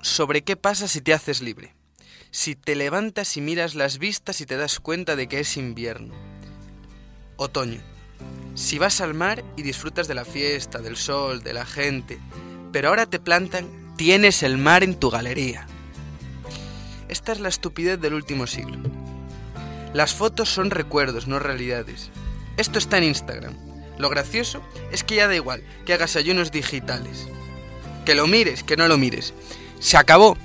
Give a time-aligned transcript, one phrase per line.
[0.00, 1.74] sobre qué pasa si te haces libre.
[2.30, 6.14] Si te levantas y miras las vistas y te das cuenta de que es invierno.
[7.36, 7.82] Otoño.
[8.54, 12.18] Si vas al mar y disfrutas de la fiesta, del sol, de la gente,
[12.72, 15.66] pero ahora te plantan, tienes el mar en tu galería.
[17.08, 18.78] Esta es la estupidez del último siglo.
[19.92, 22.10] Las fotos son recuerdos, no realidades.
[22.56, 23.54] Esto está en Instagram.
[23.98, 24.62] Lo gracioso
[24.92, 27.28] es que ya da igual que hagas ayunos digitales.
[28.08, 29.34] Que lo mires, que no lo mires.
[29.80, 30.38] Se acabó.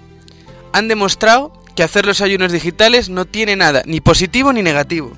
[0.73, 5.13] Han demostrado que hacer los ayunos digitales no tiene nada, ni positivo ni negativo.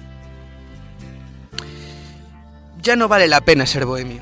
[2.84, 4.22] Ya no vale la pena ser bohemio.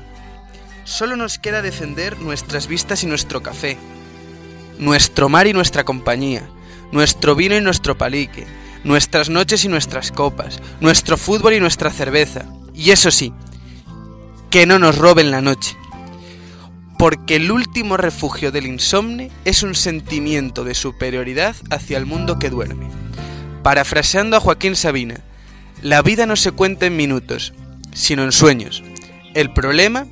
[0.84, 3.76] Solo nos queda defender nuestras vistas y nuestro café,
[4.78, 6.48] nuestro mar y nuestra compañía,
[6.92, 8.46] nuestro vino y nuestro palique,
[8.84, 12.46] nuestras noches y nuestras copas, nuestro fútbol y nuestra cerveza.
[12.72, 13.34] Y eso sí,
[14.48, 15.76] que no nos roben la noche.
[16.98, 22.50] Porque el último refugio del insomne es un sentimiento de superioridad hacia el mundo que
[22.50, 22.88] duerme.
[23.62, 25.20] Parafraseando a Joaquín Sabina,
[25.82, 27.52] la vida no se cuenta en minutos,
[27.92, 28.82] sino en sueños.
[29.34, 30.06] El problema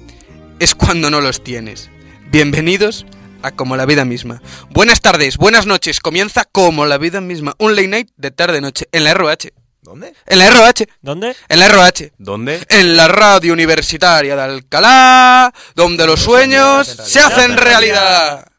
[0.59, 1.91] es cuando no los tienes.
[2.31, 3.07] Bienvenidos
[3.43, 4.41] a Como la vida misma.
[4.71, 6.01] Buenas tardes, buenas noches.
[6.01, 9.53] Comienza Como la vida misma, un late night de tarde-noche en la RH.
[9.93, 10.15] ¿Dónde?
[10.25, 10.89] En la RH.
[11.03, 11.37] ¿Dónde?
[11.51, 12.13] En la RH.
[12.17, 12.65] ¿Dónde?
[12.71, 18.52] En la radio universitaria de Alcalá, donde los sueños se hacen realidad.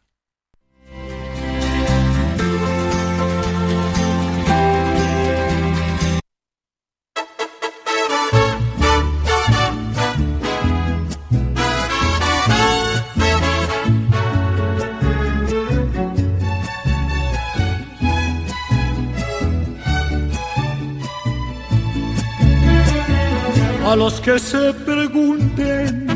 [23.94, 26.08] A los que se pregunten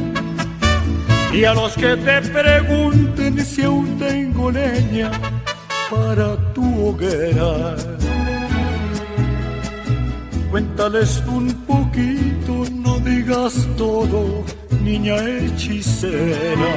[1.31, 5.11] y a los que te pregunten si aún tengo leña
[5.87, 7.75] para tu hoguera.
[10.49, 14.43] Cuéntales un poquito, no digas todo,
[14.83, 16.73] niña hechicera.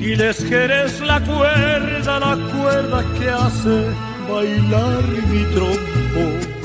[0.00, 3.86] Diles que eres la cuerda, la cuerda que hace
[4.28, 6.63] bailar mi trompo.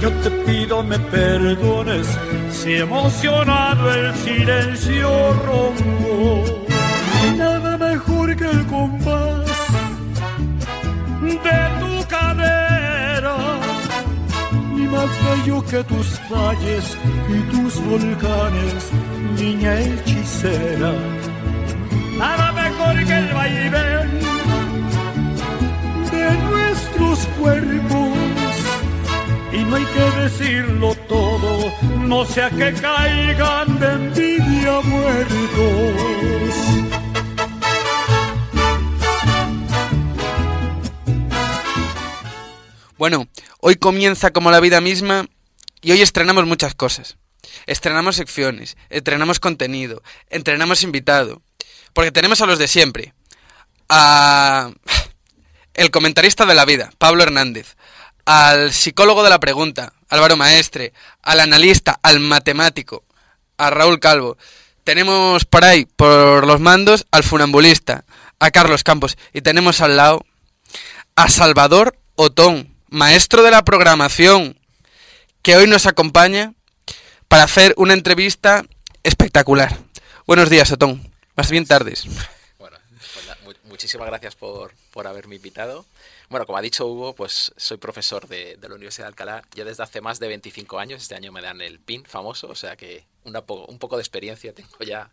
[0.00, 2.06] Yo te pido me perdones
[2.50, 6.44] si emocionado el silencio rompo.
[7.36, 9.60] Nada mejor que el compás
[11.20, 13.36] de tu cadera,
[14.74, 16.96] ni más bello que tus valles
[17.28, 18.90] y tus volcanes,
[19.38, 20.92] niña hechicera.
[22.18, 24.29] Nada mejor que el vaivén
[30.20, 36.54] decirlo todo, no sea que caigan de envidia muertos.
[42.98, 43.28] Bueno,
[43.60, 45.26] hoy comienza como la vida misma
[45.80, 47.16] y hoy estrenamos muchas cosas.
[47.66, 51.40] Estrenamos secciones, estrenamos contenido, entrenamos invitado.
[51.94, 53.14] Porque tenemos a los de siempre.
[53.88, 54.70] A...
[55.72, 57.76] El comentarista de la vida, Pablo Hernández.
[58.26, 60.92] Al psicólogo de la pregunta, Álvaro Maestre.
[61.22, 63.04] Al analista, al matemático,
[63.56, 64.36] a Raúl Calvo.
[64.84, 68.04] Tenemos por ahí, por los mandos, al funambulista,
[68.38, 69.16] a Carlos Campos.
[69.32, 70.24] Y tenemos al lado
[71.16, 74.58] a Salvador Otón, maestro de la programación,
[75.42, 76.54] que hoy nos acompaña
[77.28, 78.64] para hacer una entrevista
[79.02, 79.78] espectacular.
[80.26, 81.12] Buenos días, Otón.
[81.36, 82.04] Más bien tardes.
[82.58, 82.76] Bueno,
[83.64, 85.86] muchísimas gracias por, por haberme invitado.
[86.30, 89.64] Bueno, como ha dicho Hugo, pues soy profesor de, de la Universidad de Alcalá ya
[89.64, 91.02] desde hace más de 25 años.
[91.02, 94.02] Este año me dan el PIN famoso, o sea que una po- un poco de
[94.02, 95.10] experiencia tengo ya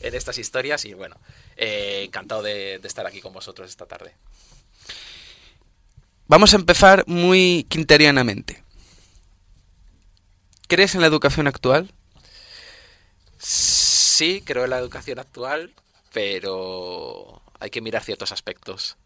[0.00, 1.16] en estas historias y bueno,
[1.56, 4.14] eh, encantado de, de estar aquí con vosotros esta tarde.
[6.26, 8.64] Vamos a empezar muy quinterianamente.
[10.68, 11.92] ¿Crees en la educación actual?
[13.38, 15.72] Sí, creo en la educación actual,
[16.12, 18.96] pero hay que mirar ciertos aspectos.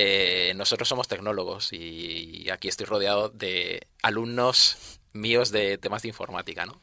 [0.00, 6.66] Eh, nosotros somos tecnólogos y aquí estoy rodeado de alumnos míos de temas de informática,
[6.66, 6.80] ¿no?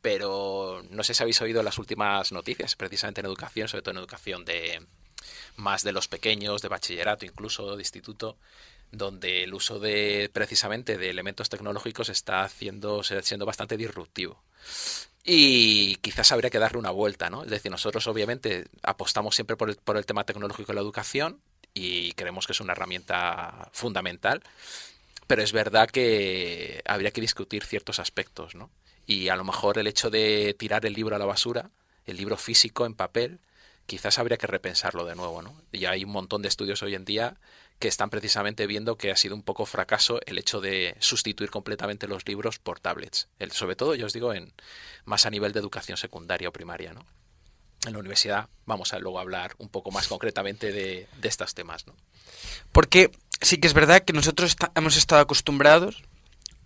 [0.00, 3.98] Pero no sé si habéis oído las últimas noticias, precisamente en educación, sobre todo en
[3.98, 4.86] educación de
[5.56, 8.38] más de los pequeños, de bachillerato, incluso de instituto,
[8.92, 14.44] donde el uso de precisamente de elementos tecnológicos está haciendo, siendo bastante disruptivo.
[15.24, 17.42] Y quizás habría que darle una vuelta, ¿no?
[17.42, 21.40] Es decir, nosotros obviamente apostamos siempre por el, por el tema tecnológico en la educación
[21.74, 24.42] y creemos que es una herramienta fundamental,
[25.26, 28.70] pero es verdad que habría que discutir ciertos aspectos, ¿no?
[29.06, 31.70] Y a lo mejor el hecho de tirar el libro a la basura,
[32.06, 33.40] el libro físico en papel,
[33.86, 35.54] quizás habría que repensarlo de nuevo, ¿no?
[35.72, 37.36] Y hay un montón de estudios hoy en día
[37.78, 42.06] que están precisamente viendo que ha sido un poco fracaso el hecho de sustituir completamente
[42.06, 43.28] los libros por tablets.
[43.50, 44.52] Sobre todo, yo os digo, en
[45.04, 47.04] más a nivel de educación secundaria o primaria, ¿no?
[47.86, 51.86] En la universidad vamos a luego hablar un poco más concretamente de, de estos temas,
[51.86, 51.94] ¿no?
[52.72, 53.10] Porque
[53.40, 56.02] sí que es verdad que nosotros hemos estado acostumbrados,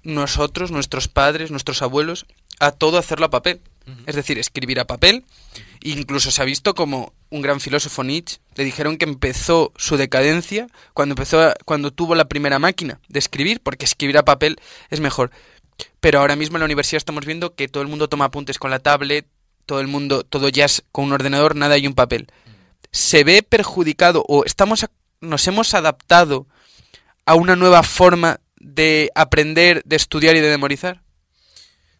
[0.04, 2.26] nosotros, nuestros padres, nuestros abuelos,
[2.60, 3.60] a todo hacerlo a papel.
[4.06, 5.24] Es decir, escribir a papel.
[5.80, 10.66] Incluso se ha visto como un gran filósofo Nietzsche le dijeron que empezó su decadencia
[10.92, 14.60] cuando empezó cuando tuvo la primera máquina de escribir, porque escribir a papel
[14.90, 15.30] es mejor.
[16.00, 18.70] Pero ahora mismo en la universidad estamos viendo que todo el mundo toma apuntes con
[18.70, 19.26] la tablet,
[19.68, 22.26] todo el mundo, todo es con un ordenador, nada hay un papel.
[22.90, 24.86] Se ve perjudicado o estamos
[25.20, 26.46] nos hemos adaptado
[27.26, 31.02] a una nueva forma de aprender, de estudiar y de memorizar.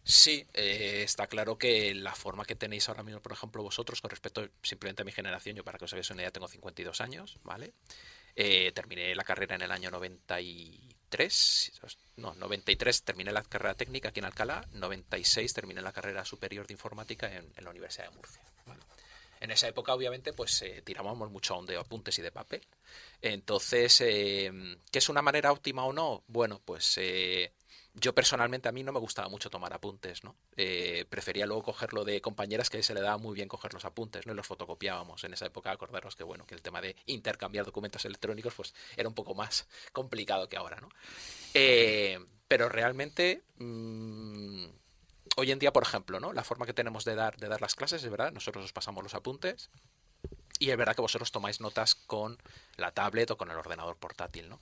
[0.03, 4.09] Sí, eh, está claro que la forma que tenéis ahora mismo, por ejemplo, vosotros, con
[4.09, 7.37] respecto simplemente a mi generación, yo para que os hagáis una idea, tengo 52 años,
[7.43, 7.73] ¿vale?
[8.35, 9.91] Eh, terminé la carrera en el año
[11.09, 11.71] 93,
[12.17, 16.73] no, 93 terminé la carrera técnica aquí en Alcalá, 96 terminé la carrera superior de
[16.73, 18.41] informática en, la Universidad de Murcia.
[19.41, 22.61] En esa época, obviamente, pues eh, tirábamos mucho de apuntes y de papel.
[23.21, 24.51] Entonces, eh,
[24.91, 26.23] ¿qué es una manera óptima o no?
[26.27, 27.53] Bueno, pues eh,
[27.99, 30.35] yo personalmente a mí no me gustaba mucho tomar apuntes, ¿no?
[30.57, 34.25] Eh, prefería luego cogerlo de compañeras que se le daba muy bien coger los apuntes,
[34.25, 34.33] ¿no?
[34.33, 35.23] Y los fotocopiábamos.
[35.23, 39.07] En esa época acordaros que, bueno, que el tema de intercambiar documentos electrónicos pues era
[39.07, 40.89] un poco más complicado que ahora, ¿no?
[41.53, 43.43] Eh, pero realmente...
[43.57, 44.65] Mm,
[45.35, 46.33] hoy en día, por ejemplo, ¿no?
[46.33, 49.03] La forma que tenemos de dar, de dar las clases, es verdad, nosotros os pasamos
[49.03, 49.69] los apuntes
[50.59, 52.37] y es verdad que vosotros tomáis notas con
[52.75, 54.59] la tablet o con el ordenador portátil, ¿no?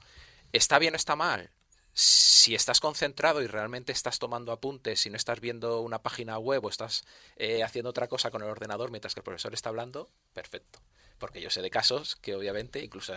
[0.54, 1.50] ¿Está bien o está mal?
[2.00, 6.64] Si estás concentrado y realmente estás tomando apuntes, si no estás viendo una página web
[6.64, 7.04] o estás
[7.38, 10.80] eh, haciendo otra cosa con el ordenador mientras que el profesor está hablando, perfecto.
[11.18, 13.16] Porque yo sé de casos que obviamente, incluso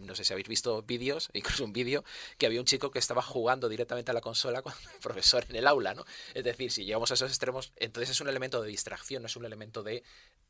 [0.00, 2.04] no sé si habéis visto vídeos, incluso un vídeo,
[2.36, 5.56] que había un chico que estaba jugando directamente a la consola con el profesor en
[5.56, 6.04] el aula, ¿no?
[6.34, 9.36] Es decir, si llegamos a esos extremos, entonces es un elemento de distracción, no es
[9.36, 10.02] un elemento de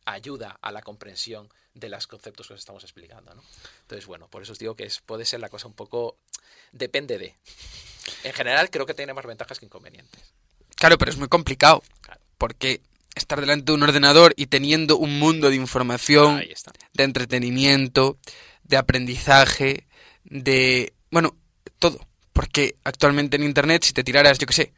[0.05, 3.43] ayuda a la comprensión de los conceptos que os estamos explicando, ¿no?
[3.83, 6.19] Entonces, bueno, por eso os digo que es, puede ser la cosa un poco
[6.73, 7.37] depende de.
[8.25, 10.33] En general creo que tiene más ventajas que inconvenientes.
[10.77, 11.83] Claro, pero es muy complicado.
[12.39, 12.81] Porque
[13.15, 16.43] estar delante de un ordenador y teniendo un mundo de información,
[16.95, 18.19] de entretenimiento,
[18.65, 19.87] de aprendizaje,
[20.25, 20.95] de...
[21.11, 21.37] Bueno,
[21.79, 22.07] todo.
[22.33, 24.73] Porque actualmente en Internet, si te tiraras, yo qué sé,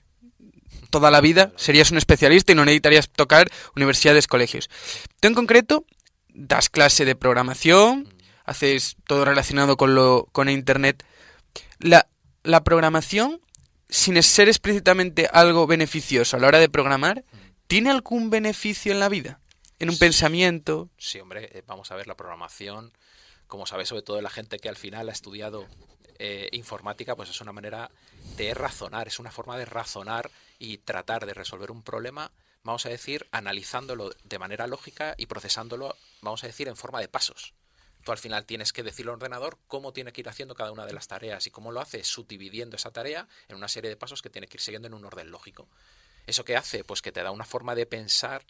[0.93, 4.71] toda la vida, serías un especialista y no necesitarías tocar universidades, colegios.
[5.19, 5.85] Tú en concreto
[6.29, 11.05] das clase de programación, haces todo relacionado con, lo, con Internet
[11.81, 12.09] la,
[12.45, 13.41] la programación,
[13.89, 17.25] sin ser explícitamente algo beneficioso a la hora de programar,
[17.67, 19.41] ¿tiene algún beneficio en la vida?
[19.79, 20.91] ¿En un pensamiento?
[20.97, 22.93] Sí, hombre, eh, vamos a ver, la programación,
[23.49, 25.67] como sabéis, sobre todo la gente que al final ha estudiado
[26.19, 27.91] eh, informática, pues es una manera
[28.37, 32.31] de razonar, es una forma de razonar y tratar de resolver un problema,
[32.63, 37.09] vamos a decir, analizándolo de manera lógica y procesándolo, vamos a decir, en forma de
[37.09, 37.55] pasos.
[38.05, 40.87] Tú al final tienes que decirle al ordenador cómo tiene que ir haciendo cada una
[40.87, 44.23] de las tareas y cómo lo hace subdividiendo esa tarea en una serie de pasos
[44.23, 45.69] que tiene que ir siguiendo en un orden lógico.
[46.27, 46.85] ¿Eso qué hace?
[46.85, 48.45] Pues que te da una forma de pensar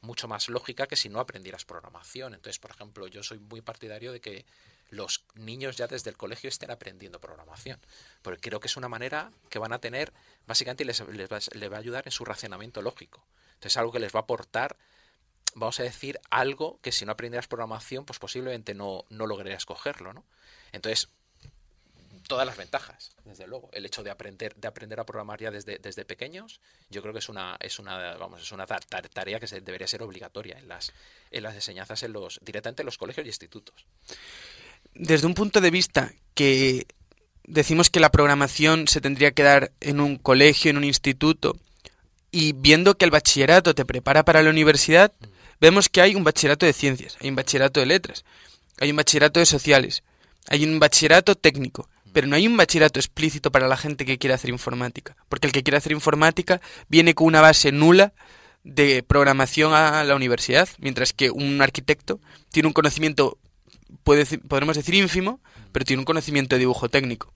[0.00, 2.34] mucho más lógica que si no aprendieras programación.
[2.34, 4.44] Entonces, por ejemplo, yo soy muy partidario de que
[4.94, 7.80] los niños ya desde el colegio estén aprendiendo programación,
[8.22, 10.12] porque creo que es una manera que van a tener,
[10.46, 13.24] básicamente les, les, va, les va a ayudar en su racionamiento lógico.
[13.54, 14.76] Entonces, algo que les va a aportar
[15.54, 20.12] vamos a decir, algo que si no aprendieras programación, pues posiblemente no, no lograrías cogerlo,
[20.12, 20.24] ¿no?
[20.72, 21.08] Entonces,
[22.26, 23.70] todas las ventajas, desde luego.
[23.72, 26.60] El hecho de aprender, de aprender a programar ya desde, desde pequeños,
[26.90, 30.02] yo creo que es una, es una, vamos, es una tarea que se, debería ser
[30.02, 30.92] obligatoria en las,
[31.30, 33.86] en las enseñanzas en los, directamente en los colegios y institutos.
[34.94, 36.86] Desde un punto de vista que
[37.44, 41.56] decimos que la programación se tendría que dar en un colegio, en un instituto,
[42.30, 45.12] y viendo que el bachillerato te prepara para la universidad,
[45.60, 48.24] vemos que hay un bachillerato de ciencias, hay un bachillerato de letras,
[48.80, 50.02] hay un bachillerato de sociales,
[50.48, 54.34] hay un bachillerato técnico, pero no hay un bachillerato explícito para la gente que quiere
[54.34, 58.12] hacer informática, porque el que quiere hacer informática viene con una base nula
[58.64, 62.18] de programación a la universidad, mientras que un arquitecto
[62.50, 63.38] tiene un conocimiento,
[64.02, 65.40] puede, podremos decir ínfimo,
[65.72, 67.32] pero tiene un conocimiento de dibujo técnico.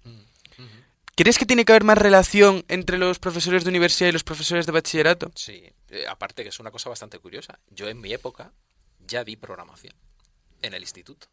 [1.18, 4.66] ¿Crees que tiene que haber más relación entre los profesores de universidad y los profesores
[4.66, 5.32] de bachillerato?
[5.34, 7.58] Sí, eh, aparte que es una cosa bastante curiosa.
[7.70, 8.52] Yo en mi época
[9.00, 9.94] ya di programación
[10.62, 11.26] en el instituto.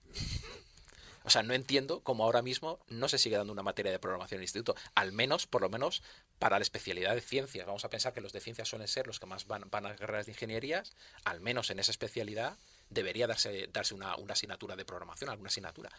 [1.24, 4.38] O sea, no entiendo cómo ahora mismo no se sigue dando una materia de programación
[4.38, 4.76] en el instituto.
[4.94, 6.04] Al menos, por lo menos,
[6.40, 7.66] para la especialidad de ciencias.
[7.66, 9.96] Vamos a pensar que los de ciencias suelen ser los que más van, van a
[9.96, 10.96] carreras de ingenierías.
[11.24, 12.58] Al menos en esa especialidad
[12.90, 15.90] debería darse, darse una, una asignatura de programación, alguna asignatura.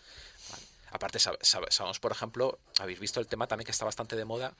[0.90, 4.54] Aparte, sabemos, por ejemplo, habéis visto el tema también que está bastante de moda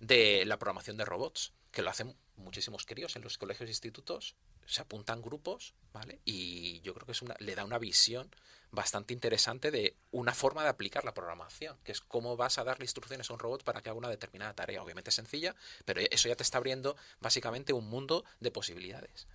[0.00, 4.34] de la programación de robots, que lo hacen muchísimos críos en los colegios e institutos,
[4.66, 6.20] se apuntan grupos, ¿vale?
[6.24, 8.30] Y yo creo que es una, le da una visión
[8.72, 12.84] bastante interesante de una forma de aplicar la programación, que es cómo vas a darle
[12.84, 14.82] instrucciones a un robot para que haga una determinada tarea.
[14.82, 19.26] Obviamente sencilla, pero eso ya te está abriendo básicamente un mundo de posibilidades.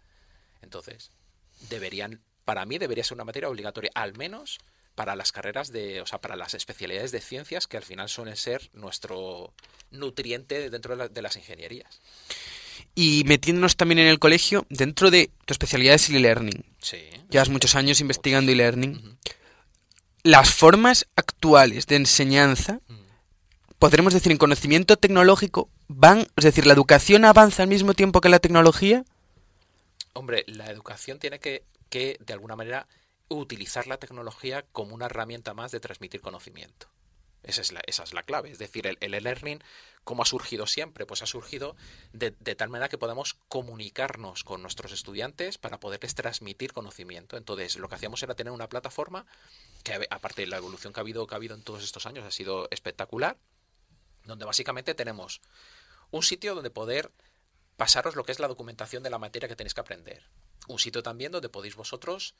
[0.61, 1.11] Entonces,
[1.69, 4.59] deberían, para mí debería ser una materia obligatoria, al menos
[4.97, 8.35] para las carreras de, o sea, para las especialidades de ciencias que al final suelen
[8.35, 9.53] ser nuestro
[9.91, 12.01] nutriente dentro de, las ingenierías.
[12.95, 16.65] Y metiéndonos también en el colegio, dentro de tu especialidad es e-learning.
[16.79, 16.97] Sí.
[17.29, 19.19] Llevas muchos años investigando e-learning.
[20.23, 22.79] Las formas actuales de enseñanza,
[23.77, 28.29] podremos decir, en conocimiento tecnológico, van, es decir, la educación avanza al mismo tiempo que
[28.29, 29.05] la tecnología.
[30.17, 32.87] Hombre, la educación tiene que, que de alguna manera
[33.29, 36.89] utilizar la tecnología como una herramienta más de transmitir conocimiento.
[37.43, 38.49] Esa es la, esa es la clave.
[38.49, 39.63] Es decir, el e-learning,
[40.03, 41.05] ¿cómo ha surgido siempre?
[41.05, 41.75] Pues ha surgido
[42.13, 47.37] de, tal manera que podamos comunicarnos con nuestros estudiantes para poderles transmitir conocimiento.
[47.37, 49.27] Entonces, lo que hacíamos era tener una plataforma
[49.83, 52.25] que, aparte de la evolución que ha habido, que ha habido en todos estos años,
[52.25, 53.37] ha sido espectacular,
[54.25, 55.41] donde básicamente tenemos
[56.09, 57.11] un sitio donde poder
[57.77, 60.23] pasaros lo que es la documentación de la materia que tenéis que aprender.
[60.67, 62.35] Un sitio también donde podéis vosotros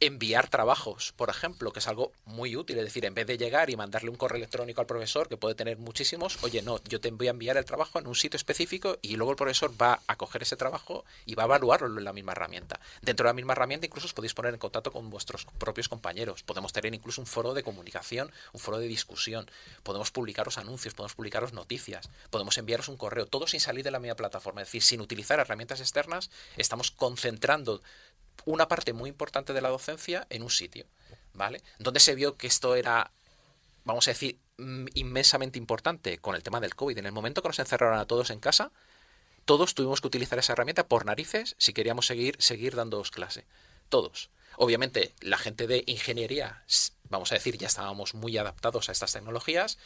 [0.00, 2.78] enviar trabajos, por ejemplo, que es algo muy útil.
[2.78, 5.54] Es decir, en vez de llegar y mandarle un correo electrónico al profesor, que puede
[5.54, 8.98] tener muchísimos, oye, no, yo te voy a enviar el trabajo en un sitio específico
[9.00, 12.12] y luego el profesor va a coger ese trabajo y va a evaluarlo en la
[12.12, 12.78] misma herramienta.
[13.00, 16.42] Dentro de la misma herramienta incluso os podéis poner en contacto con vuestros propios compañeros.
[16.42, 19.50] Podemos tener incluso un foro de comunicación, un foro de discusión.
[19.82, 23.98] Podemos publicaros anuncios, podemos publicaros noticias, podemos enviaros un correo, todo sin salir de la
[23.98, 24.60] misma plataforma.
[24.60, 27.80] Es decir, sin utilizar herramientas externas, estamos concentrando
[28.44, 30.86] una parte muy importante de la docencia en un sitio,
[31.34, 31.62] ¿vale?
[31.78, 33.10] Donde se vio que esto era,
[33.84, 36.98] vamos a decir, mm, inmensamente importante con el tema del COVID.
[36.98, 38.70] En el momento que nos encerraron a todos en casa,
[39.44, 43.44] todos tuvimos que utilizar esa herramienta por narices si queríamos seguir, seguir dándoos clase.
[43.88, 44.30] Todos.
[44.56, 46.64] Obviamente, la gente de ingeniería,
[47.10, 49.78] vamos a decir, ya estábamos muy adaptados a estas tecnologías,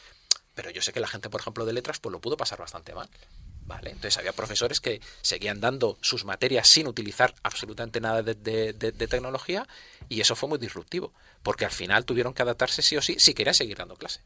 [0.55, 2.93] pero yo sé que la gente, por ejemplo, de letras, pues lo pudo pasar bastante
[2.93, 3.09] mal.
[3.83, 8.73] Entonces había profesores que seguían dando sus materias sin utilizar absolutamente nada de,
[9.09, 9.67] tecnología
[10.09, 11.13] y eso fue muy disruptivo,
[11.43, 14.21] porque al final tuvieron que adaptarse sí o sí si querían seguir dando clase.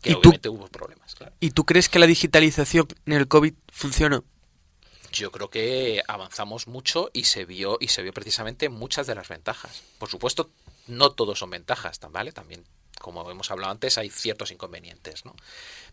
[0.00, 1.14] Que ¿Y obviamente hubo problemas.
[1.38, 4.24] ¿Y tú crees que la digitalización en el COVID funcionó?
[5.12, 9.28] Yo creo que avanzamos mucho y se vio y se vio precisamente muchas de las
[9.28, 9.82] ventajas.
[9.98, 10.50] Por supuesto,
[10.86, 12.32] no todos son ventajas, ¿vale?
[12.32, 12.64] También,
[12.98, 15.36] como hemos hablado antes, hay ciertos inconvenientes, ¿no?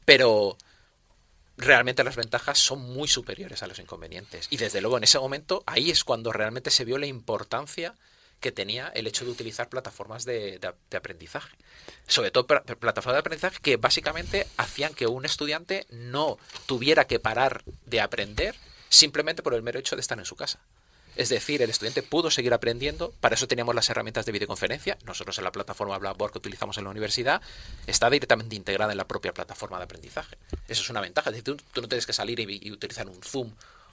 [0.06, 0.58] Pero
[1.60, 4.48] realmente las ventajas son muy superiores a los inconvenientes.
[4.50, 7.94] Y desde luego en ese momento ahí es cuando realmente se vio la importancia
[8.40, 10.60] que tenía el hecho de utilizar plataformas de,
[10.96, 11.56] aprendizaje.
[12.08, 17.64] Sobre todo plataformas de aprendizaje que básicamente hacían que un estudiante no tuviera que parar
[17.86, 18.56] de aprender
[18.88, 20.60] simplemente por el mero hecho de estar en su casa.
[21.20, 25.38] Es decir, el estudiante pudo seguir aprendiendo, para eso teníamos las herramientas de videoconferencia, nosotros
[25.38, 27.42] en la plataforma Blackboard que utilizamos en la universidad
[27.88, 30.38] está directamente integrada en la propia plataforma de aprendizaje.
[30.70, 33.52] Eso es una ventaja, es decir, tú, no tienes que salir y utilizar un Zoom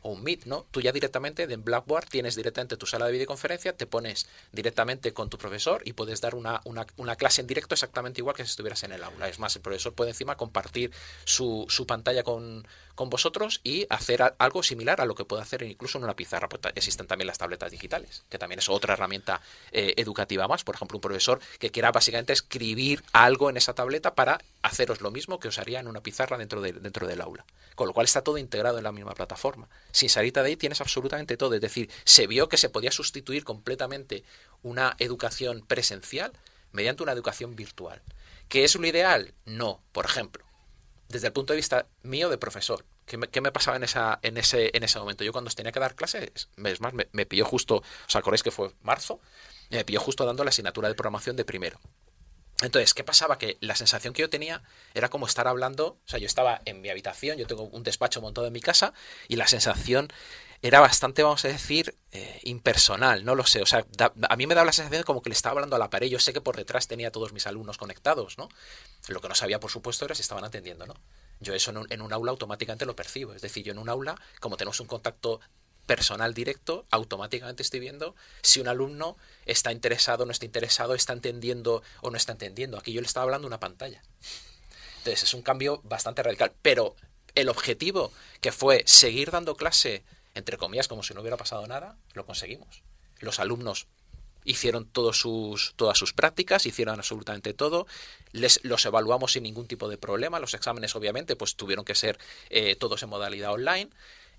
[0.08, 0.66] un Meet, ¿no?
[0.70, 5.28] Tú ya directamente en Blackboard tienes directamente tu sala de videoconferencia, te pones directamente con
[5.28, 8.82] tu profesor y puedes dar una, una, clase en directo exactamente igual que si estuvieras
[8.82, 9.28] en el aula.
[9.28, 10.90] Es más, el profesor puede encima compartir
[11.24, 15.62] su, su pantalla con, con vosotros y hacer algo similar a lo que puede hacer
[15.62, 16.48] incluso en una pizarra.
[16.48, 20.64] Pues existen también las tabletas digitales, que también es otra herramienta eh, educativa más.
[20.64, 25.10] Por ejemplo, un profesor que quiera básicamente escribir algo en esa tableta para haceros lo
[25.10, 27.44] mismo que os haría en una pizarra dentro, de, dentro del aula.
[27.74, 29.68] Con lo cual está todo integrado en la misma plataforma.
[29.92, 31.54] Sin salir de ahí tienes absolutamente todo.
[31.54, 34.24] Es decir, se vio que se podía sustituir completamente
[34.62, 36.32] una educación presencial
[36.72, 38.02] mediante una educación virtual.
[38.48, 39.34] ¿Qué es lo ideal?
[39.44, 39.80] No.
[39.92, 40.44] Por ejemplo,
[41.08, 44.70] desde el punto de vista mío de profesor, ¿qué me, pasaba en, esa, en, ese,
[44.74, 45.24] en ese momento?
[45.24, 48.50] Yo cuando tenía que dar clases, es más, me, me pilló justo, ¿os acordáis que
[48.50, 49.20] fue marzo?
[49.70, 51.80] Me pilló justo dando la asignatura de programación de primero.
[52.62, 53.36] Entonces, ¿qué pasaba?
[53.38, 54.62] Que la sensación que yo tenía
[54.94, 58.22] era como estar hablando, o sea, yo estaba en mi habitación, yo tengo un despacho
[58.22, 58.94] montado en mi casa,
[59.28, 60.08] y la sensación
[60.62, 63.60] era bastante, vamos a decir, eh, impersonal, no lo sé.
[63.60, 63.86] O sea,
[64.28, 66.08] a mí me daba la sensación de como que le estaba hablando a la pared.
[66.08, 68.48] Yo sé que por detrás tenía a todos mis alumnos conectados, ¿no?
[69.08, 70.94] Lo que no sabía, por supuesto, era si estaban atendiendo, ¿no?
[71.40, 73.34] Yo eso en un, en un aula automáticamente lo percibo.
[73.34, 75.40] Es decir, yo en un aula, como tenemos un contacto
[75.86, 79.16] personal directo, automáticamente estoy viendo si un alumno
[79.46, 82.78] está interesado no está interesado, está entendiendo o no está entendiendo.
[82.78, 84.02] Aquí yo le estaba hablando una pantalla.
[84.98, 86.52] Entonces es un cambio bastante radical.
[86.62, 86.96] Pero
[87.34, 90.02] el objetivo que fue seguir dando clase
[90.36, 92.82] entre comillas, como si no hubiera pasado nada, lo conseguimos.
[93.20, 93.86] Los alumnos
[94.44, 97.86] hicieron todos sus, todas sus prácticas, hicieron absolutamente todo,
[98.32, 102.18] les, los evaluamos sin ningún tipo de problema, los exámenes obviamente pues tuvieron que ser
[102.50, 103.90] eh, todos en modalidad online,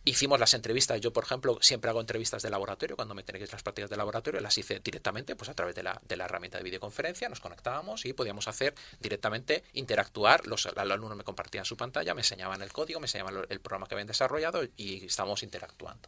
[0.08, 3.62] Hicimos las entrevistas, yo por ejemplo siempre hago entrevistas de laboratorio, cuando me tenéis las
[3.62, 6.64] prácticas de laboratorio, las hice directamente pues a través de la, de la herramienta de
[6.64, 12.22] videoconferencia, nos conectábamos y podíamos hacer directamente, interactuar, los, alumnos me compartían su pantalla, me
[12.22, 16.08] enseñaban el código, me enseñaban el programa que habían desarrollado y estábamos interactuando.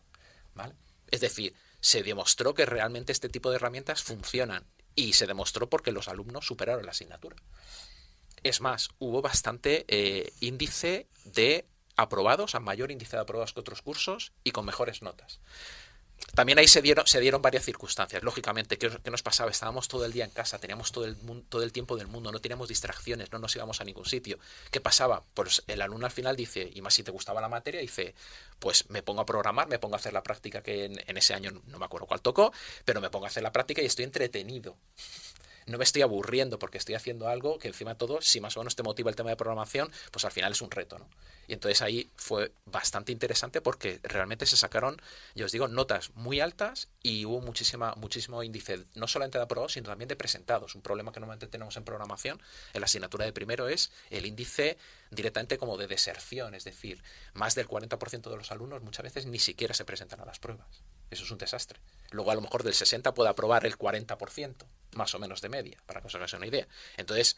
[0.55, 0.75] ¿vale?
[1.11, 4.65] Es decir, se demostró que realmente este tipo de herramientas funcionan
[4.95, 7.35] y se demostró porque los alumnos superaron la asignatura.
[8.43, 11.65] Es más, hubo bastante eh, índice de
[12.01, 15.39] aprobados, a mayor índice de aprobados que otros cursos y con mejores notas.
[16.35, 18.21] También ahí se dieron, varias circunstancias.
[18.23, 19.51] Lógicamente, ¿qué, nos pasaba?
[19.51, 21.15] Estábamos todo el día en casa, teníamos todo el,
[21.49, 24.37] todo el tiempo del mundo, no teníamos distracciones, no nos íbamos a ningún sitio.
[24.71, 25.23] ¿Qué pasaba?
[25.33, 28.13] Pues el alumno al final dice, y más si te gustaba la materia, dice,
[28.59, 31.33] pues me pongo a programar, me pongo a hacer la práctica que en, en ese
[31.33, 32.53] año no me acuerdo cuál tocó,
[32.85, 34.75] pero me pongo a hacer la práctica y estoy entretenido
[35.65, 38.61] no me estoy aburriendo porque estoy haciendo algo que encima de todo, si más o
[38.61, 41.07] menos te motiva el tema de programación, pues al final es un reto, ¿no?
[41.47, 45.01] Y entonces ahí fue bastante interesante porque realmente se sacaron,
[45.33, 49.73] yo os digo, notas muy altas y hubo muchísima, muchísimo índice, no solamente de aprobados,
[49.73, 50.75] sino también de presentados.
[50.75, 52.39] Un problema que normalmente tenemos en programación,
[52.73, 54.77] en la asignatura de primero, es el índice
[55.09, 57.01] directamente como de deserción, es decir,
[57.33, 60.67] más del 40% de los alumnos muchas veces ni siquiera se presentan a las pruebas.
[61.09, 61.79] Eso es un desastre.
[62.11, 64.55] Luego a lo mejor del 60 puede aprobar el 40%,
[64.95, 66.67] más o menos de media, para que os hagáis una idea.
[66.97, 67.37] Entonces,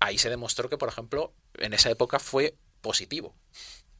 [0.00, 3.34] ahí se demostró que, por ejemplo, en esa época fue positivo.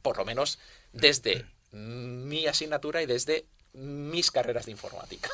[0.01, 0.59] Por lo menos
[0.91, 5.29] desde mi asignatura y desde mis carreras de informática.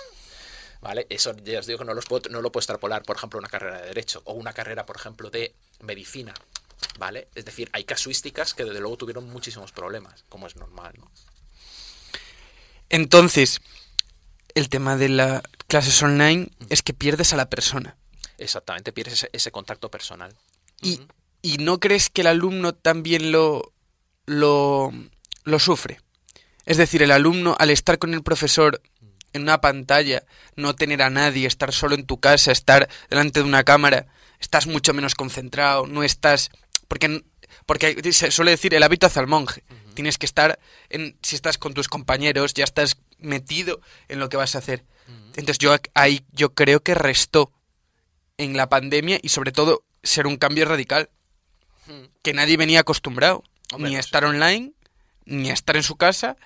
[0.82, 1.08] ¿Vale?
[1.10, 3.82] Eso ya os digo que no, puedo, no lo puedo extrapolar, por ejemplo, una carrera
[3.82, 6.34] de Derecho o una carrera, por ejemplo, de Medicina.
[6.98, 7.28] ¿Vale?
[7.36, 11.12] Es decir, hay casuísticas que desde luego tuvieron muchísimos problemas, como es normal, ¿no?
[12.90, 13.62] Entonces,
[14.56, 17.98] el tema de las clases online es que pierdes a la persona.
[18.38, 20.36] Exactamente, pierdes ese, contacto personal.
[20.82, 21.02] Y,
[21.42, 23.74] ¿Y, no crees que el alumno también lo,
[24.26, 24.94] lo,
[25.44, 26.00] lo sufre?
[26.66, 28.82] Es decir, el alumno al estar con el profesor
[29.34, 30.24] en una pantalla,
[30.56, 34.08] no tener a nadie, estar solo en tu casa, estar delante de una cámara,
[34.40, 36.50] estás mucho menos concentrado, no estás...
[36.88, 37.24] Porque,
[37.66, 39.64] porque se suele decir el hábito hace al monje.
[39.94, 40.60] Tienes que estar,
[40.90, 44.84] en, si estás con tus compañeros, ya estás metido en lo que vas a hacer.
[45.30, 47.52] Entonces yo ahí yo creo que restó
[48.38, 51.10] en la pandemia y sobre todo ser un cambio radical.
[52.22, 53.44] Que nadie venía acostumbrado.
[53.78, 54.74] ni a estar online,
[55.26, 56.38] ni a estar en su casa,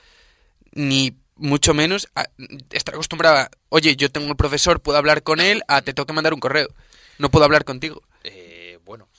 [0.72, 2.28] ni mucho menos a
[2.72, 6.06] estar acostumbrado a, oye, yo tengo un profesor, puedo hablar con él, a te tengo
[6.06, 6.68] que mandar un correo.
[7.18, 8.04] No puedo hablar contigo.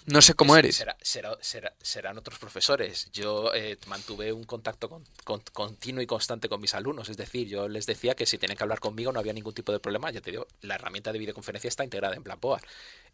[0.06, 0.84] No sé cómo eres.
[1.02, 3.10] serán otros profesores.
[3.12, 5.02] Yo eh, mantuve un contacto
[5.52, 7.08] continuo y constante con mis alumnos.
[7.08, 9.72] Es decir, yo les decía que si tienen que hablar conmigo no había ningún tipo
[9.72, 10.10] de problema.
[10.10, 12.62] Ya te digo, la herramienta de videoconferencia está integrada en Blackboard.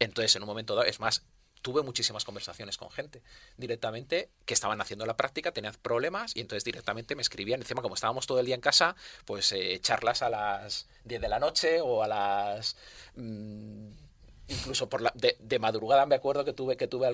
[0.01, 1.23] Entonces, en un momento dado, es más,
[1.63, 3.23] tuve muchísimas conversaciones con gente
[3.57, 7.61] directamente que estaban haciendo la práctica, tenían problemas y entonces directamente me escribían.
[7.61, 11.29] Encima, como estábamos todo el día en casa, pues eh, charlas a las 10 de
[11.29, 12.77] la noche o a las...
[13.15, 14.10] Mm,
[14.51, 17.07] incluso por la, de, madrugada me acuerdo que tuve que tuve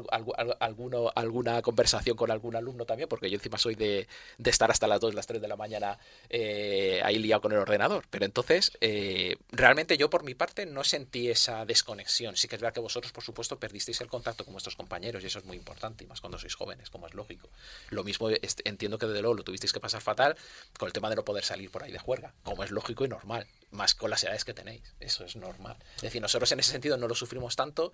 [0.60, 4.06] alguno, alguna conversación con algún alumno también, porque yo encima soy de,
[4.44, 5.98] estar hasta las 2, las 3 de la mañana
[6.30, 8.04] eh, ahí liado con el ordenador.
[8.10, 12.36] Pero entonces, eh, realmente yo por mi parte no sentí esa desconexión.
[12.36, 15.26] Sí que es verdad que vosotros, por supuesto, perdisteis el contacto con vuestros compañeros y
[15.26, 17.48] eso es muy importante, y más cuando sois jóvenes, como es lógico.
[17.90, 18.28] Lo mismo
[18.64, 20.36] entiendo que desde luego lo tuvisteis que pasar fatal
[20.78, 23.08] con el tema de no poder salir por ahí de juerga, como es lógico y
[23.08, 24.82] normal, más con las edades que tenéis.
[25.00, 25.76] Eso es normal.
[25.96, 27.92] Es decir, nosotros en ese sentido no lo sufrimos tanto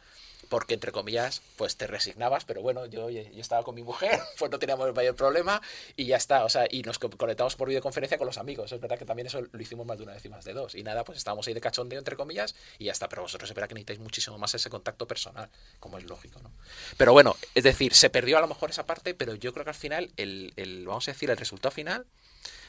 [0.49, 4.51] porque, entre comillas, pues te resignabas, pero bueno, yo, yo estaba con mi mujer, pues
[4.51, 5.61] no teníamos mayor problema
[5.97, 8.99] y ya está, o sea, y nos conectamos por videoconferencia con los amigos, es verdad
[8.99, 11.05] que también eso lo hicimos más de una vez y más de dos, y nada,
[11.05, 13.75] pues estábamos ahí de cachondeo, entre comillas, y ya está, pero vosotros es verdad que
[13.75, 15.49] necesitáis muchísimo más ese contacto personal,
[15.81, 16.53] como es lógico, ¿no?
[16.97, 19.71] Pero bueno, es decir, se perdió a lo mejor esa parte, pero yo creo que
[19.71, 22.07] al final, el, el vamos a decir, el resultado final,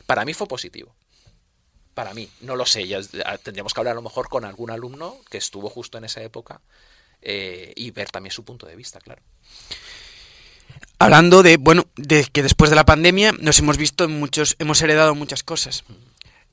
[0.05, 0.95] para mí fue positivo
[1.93, 2.29] para mí.
[2.41, 3.01] No lo sé, ya
[3.43, 6.61] tendríamos que hablar a lo mejor con algún alumno que estuvo justo en esa época
[7.21, 9.21] eh, y ver también su punto de vista, claro.
[10.99, 14.81] Hablando de, bueno, de que después de la pandemia nos hemos visto en muchos, hemos
[14.81, 15.83] heredado muchas cosas.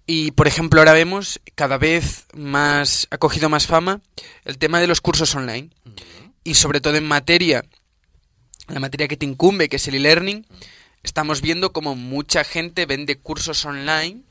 [0.06, 4.00] Y por ejemplo, ahora vemos cada vez más, ha cogido más fama
[4.44, 5.70] el tema de los cursos online.
[6.42, 7.64] Y sobre todo en materia,
[8.66, 10.46] la materia que te incumbe, que es el e-learning,
[11.02, 14.22] estamos viendo como mucha gente vende cursos online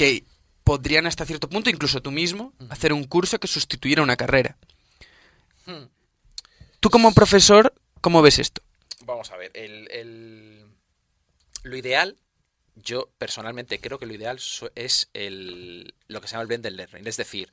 [0.00, 0.24] que
[0.64, 4.56] podrían hasta cierto punto, incluso tú mismo, hacer un curso que sustituyera una carrera.
[5.66, 5.88] Hmm.
[6.80, 8.62] Tú como profesor, ¿cómo ves esto?
[9.04, 10.64] Vamos a ver, el,
[11.64, 12.16] lo ideal,
[12.76, 14.40] yo personalmente creo que lo ideal
[14.74, 17.52] es el, lo que se llama el blended learning, es decir,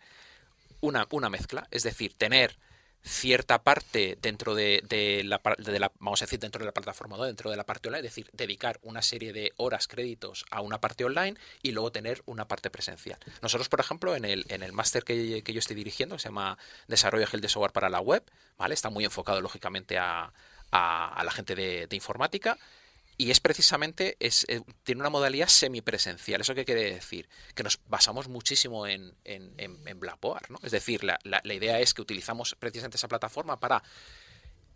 [0.80, 2.56] una, una mezcla, es decir, tener
[3.04, 4.82] cierta parte dentro de,
[5.24, 8.08] la, de, la, vamos a decir, dentro de la plataforma, dentro de la parte online,
[8.08, 12.22] es decir, dedicar una serie de horas, créditos a una parte online y luego tener
[12.26, 13.20] una parte presencial.
[13.42, 16.58] Nosotros, por ejemplo, en el, en el máster que, yo estoy dirigiendo, se llama
[16.88, 18.24] Desarrollo Ágil de Software para la Web,
[18.58, 18.74] ¿vale?
[18.74, 20.34] Está muy enfocado, lógicamente, a,
[20.72, 22.58] a, la gente de, de informática
[23.18, 26.42] y es precisamente, es, eh, tiene una modalidad semipresencial.
[26.42, 27.28] ¿Eso qué quiere decir?
[27.56, 30.60] Que nos basamos muchísimo en, en, en, Blackboard, ¿no?
[30.62, 33.82] Es decir, la, la, la, idea es que utilizamos precisamente esa plataforma para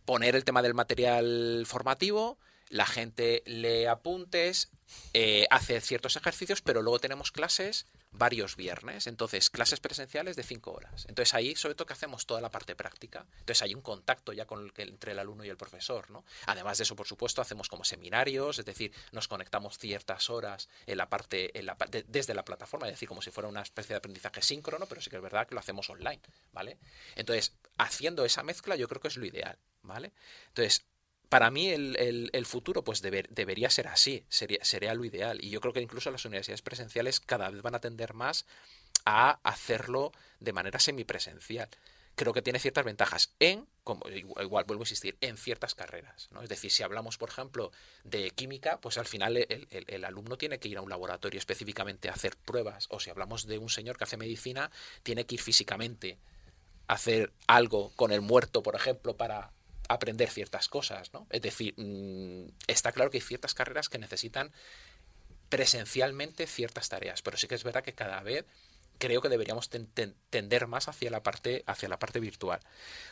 [0.06, 4.72] poner el tema del material formativo, la gente lee apuntes,
[5.14, 9.08] eh, hace ciertos ejercicios, pero luego tenemos clases varios viernes.
[9.08, 11.06] Entonces, clases presenciales de cinco horas.
[11.08, 13.26] Entonces, ahí sobre todo que hacemos toda la parte práctica.
[13.40, 16.26] Entonces, hay un contacto ya con el, entre el alumno y el profesor, ¿no?
[16.46, 20.98] Además de eso, por supuesto, hacemos como seminarios, es decir, nos conectamos ciertas horas en
[20.98, 23.98] la parte, en la, desde la plataforma, es decir, como si fuera una especie de
[23.98, 26.22] aprendizaje síncrono, pero sí que es verdad que lo hacemos online,
[26.52, 26.78] ¿vale?
[27.16, 30.12] Entonces, haciendo esa mezcla, yo creo que es lo ideal, ¿vale?
[30.50, 30.86] Entonces,
[31.32, 35.42] para mí el, el, futuro pues debería ser así, sería, sería lo ideal.
[35.42, 38.46] Y yo creo que incluso las universidades presenciales cada vez van a tender más
[39.06, 41.70] a hacerlo de manera semipresencial.
[42.16, 46.28] Creo que tiene ciertas ventajas en, como igual, vuelvo a insistir, en ciertas carreras.
[46.32, 46.42] ¿no?
[46.42, 47.72] Es decir, si hablamos, por ejemplo,
[48.04, 52.10] de química, pues al final el, el, alumno tiene que ir a un laboratorio específicamente
[52.10, 52.88] a hacer pruebas.
[52.90, 54.70] O si hablamos de un señor que hace medicina,
[55.02, 56.18] tiene que ir físicamente
[56.88, 59.54] a hacer algo con el muerto, por ejemplo, para
[59.94, 61.28] aprender ciertas cosas, ¿no?
[61.30, 64.52] Es decir, mm, está claro que hay ciertas carreras que necesitan
[65.50, 68.46] presencialmente ciertas tareas, pero sí que es verdad que cada vez
[68.98, 72.60] creo que deberíamos tender más hacia la parte hacia la parte virtual.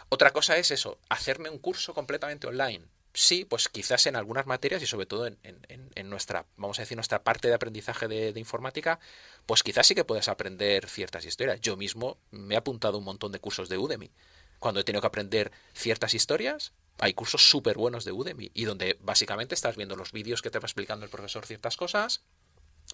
[0.07, 2.85] Otra cosa es eso, hacerme un curso completamente online.
[3.11, 7.23] Sí, pues quizás en algunas materias y sobre todo en, nuestra, vamos a decir, nuestra
[7.23, 8.99] parte de aprendizaje de, de, informática,
[9.47, 11.59] pues quizás sí que puedes aprender ciertas historias.
[11.59, 14.11] Yo mismo me he apuntado un montón de cursos de Udemy
[14.59, 18.97] cuando he tenido que aprender ciertas historias, hay cursos súper buenos de Udemy y donde
[19.01, 22.21] básicamente estás viendo los vídeos que te va explicando el profesor ciertas cosas,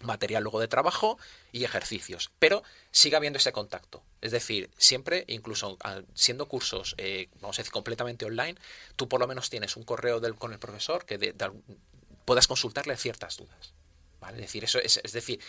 [0.02, 1.18] material luego de trabajo
[1.52, 2.32] y ejercicios.
[2.40, 4.04] Pero sigue habiendo ese contacto.
[4.22, 8.56] Es decir, siempre, incluso ah, siendo cursos, eh, vamos a decir, completamente online,
[8.96, 11.34] tú por lo menos tienes un correo con el profesor que
[12.26, 13.74] puedas consultarle ciertas dudas.
[14.34, 15.40] Es decir, eso es, es, decir,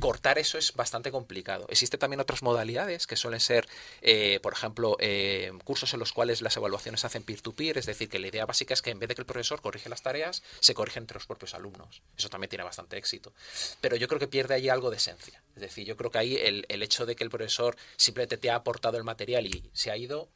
[0.00, 1.66] cortar eso es bastante complicado.
[1.68, 3.68] Existen también otras modalidades que suelen ser,
[4.02, 8.08] eh, por ejemplo, eh, cursos en los cuales las evaluaciones se hacen peer-to-peer, es decir,
[8.08, 10.42] que la idea básica es que en vez de que el profesor corrige las tareas,
[10.60, 12.02] se corrigen entre los propios alumnos.
[12.16, 13.32] Eso también tiene bastante éxito.
[13.80, 15.42] Pero yo creo que pierde ahí algo de esencia.
[15.54, 18.50] Es decir, yo creo que ahí el, el hecho de que el profesor simplemente te
[18.50, 20.28] ha aportado el material y se ha ido,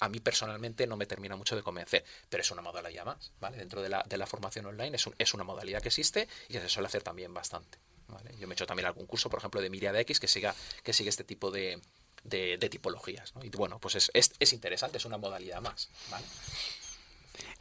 [0.00, 3.58] a mí personalmente no me termina mucho de convencer, pero es una modalidad más, ¿vale?
[3.58, 6.60] Dentro de la, de la formación online es, es, una modalidad que existe y que
[6.60, 7.78] se suele hacer también bastante,
[8.08, 8.34] ¿vale?
[8.38, 10.92] Yo me he hecho también algún curso, por ejemplo, de Miriada X que siga, que
[10.92, 11.80] sigue este tipo de,
[12.24, 13.44] de, tipologías, ¿no?
[13.44, 16.26] Y bueno, pues es, es, es, interesante, es una modalidad más, ¿vale?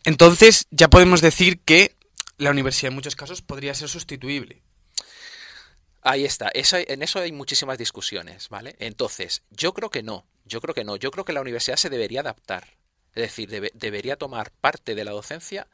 [0.03, 1.95] Entonces, ya podemos decir que
[2.37, 4.61] la universidad en muchos casos podría ser sustituible.
[6.01, 8.75] Ahí está, eso, en eso hay muchísimas discusiones, ¿vale?
[8.79, 11.89] Entonces, yo creo que no, yo creo que no, yo creo que la universidad se
[11.89, 12.77] debería adaptar,
[13.15, 15.67] es decir, debería tomar parte de la docencia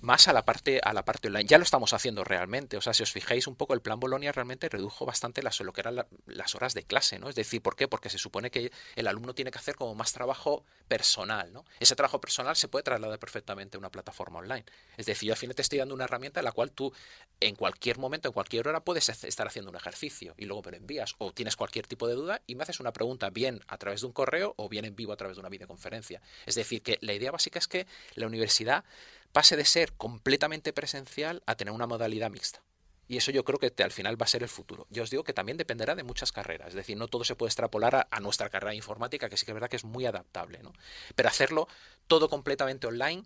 [0.00, 1.46] más a la parte a la parte online.
[1.46, 2.76] Ya lo estamos haciendo realmente.
[2.76, 5.72] O sea, si os fijáis un poco, el plan Bolonia realmente redujo bastante las, lo
[5.72, 7.28] que eran las horas de clase, ¿no?
[7.28, 7.88] Es decir, ¿por qué?
[7.88, 11.64] Porque se supone que el alumno tiene que hacer como más trabajo personal, ¿no?
[11.80, 14.64] Ese trabajo personal se puede trasladar perfectamente a una plataforma online.
[14.96, 16.92] Es decir, yo al final te estoy dando una herramienta en la cual tú
[17.40, 20.76] en cualquier momento, en cualquier hora, puedes estar haciendo un ejercicio y luego me lo
[20.76, 21.14] envías.
[21.18, 24.06] O tienes cualquier tipo de duda y me haces una pregunta bien a través de
[24.06, 26.20] un correo o bien en vivo a través de una videoconferencia.
[26.46, 28.84] Es decir, que la idea básica es que la universidad
[29.32, 32.62] pase de ser completamente presencial a tener una modalidad mixta.
[33.08, 34.86] Y eso yo creo que al final va a ser el futuro.
[34.90, 36.68] Yo os digo que también dependerá de muchas carreras.
[36.68, 39.54] Es decir, no todo se puede extrapolar a, nuestra carrera informática, que sí que es
[39.54, 40.62] verdad que es muy adaptable.
[40.62, 40.74] ¿no?
[41.16, 41.68] Pero hacerlo
[42.06, 43.24] todo completamente online,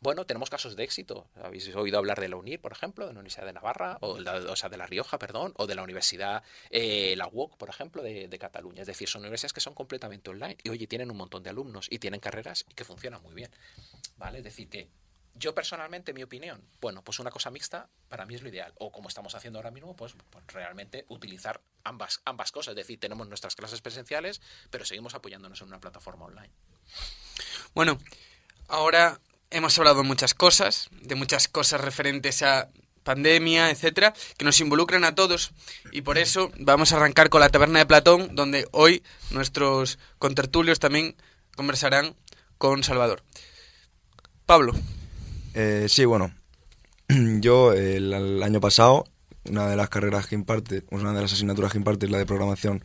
[0.00, 1.26] bueno, tenemos casos de éxito.
[1.42, 4.56] Habéis oído hablar de la UNIR, por ejemplo, de la Universidad de Navarra, o, o
[4.56, 8.28] sea, de La Rioja, perdón, o de la Universidad eh, La UOC, por ejemplo, de,
[8.28, 8.82] de, Cataluña.
[8.82, 11.88] Es decir, son universidades que son completamente online y, oye, tienen un montón de alumnos
[11.90, 13.50] y tienen carreras que funcionan muy bien.
[14.18, 14.38] ¿Vale?
[14.38, 14.88] Es decir, que
[15.38, 18.72] yo personalmente, mi opinión, bueno, pues una cosa mixta para mí es lo ideal.
[18.78, 22.72] O como estamos haciendo ahora mismo, pues, pues, realmente utilizar ambas, ambas cosas.
[22.72, 26.50] Es decir, tenemos nuestras clases presenciales, pero seguimos apoyándonos en una plataforma online.
[27.74, 27.98] Bueno,
[28.68, 29.20] ahora
[29.50, 32.68] hemos hablado muchas cosas, de muchas cosas referentes a
[33.04, 35.52] pandemia, etcétera, que nos involucran a todos
[35.92, 40.78] y por eso vamos a arrancar con la taberna de Platón, donde hoy nuestros contertulios
[40.78, 41.16] también
[41.56, 42.16] conversarán
[42.58, 43.22] con Salvador.
[44.44, 44.74] Pablo,
[45.58, 46.30] eh, sí, bueno,
[47.40, 49.04] yo el, año pasado
[49.44, 52.26] una de las carreras que imparte, una de las asignaturas que imparte es la de
[52.26, 52.84] programación.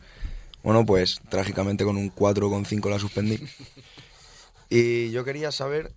[0.64, 3.38] Bueno, pues trágicamente con un 4,5 la suspendí.
[4.70, 5.92] Y yo quería saber,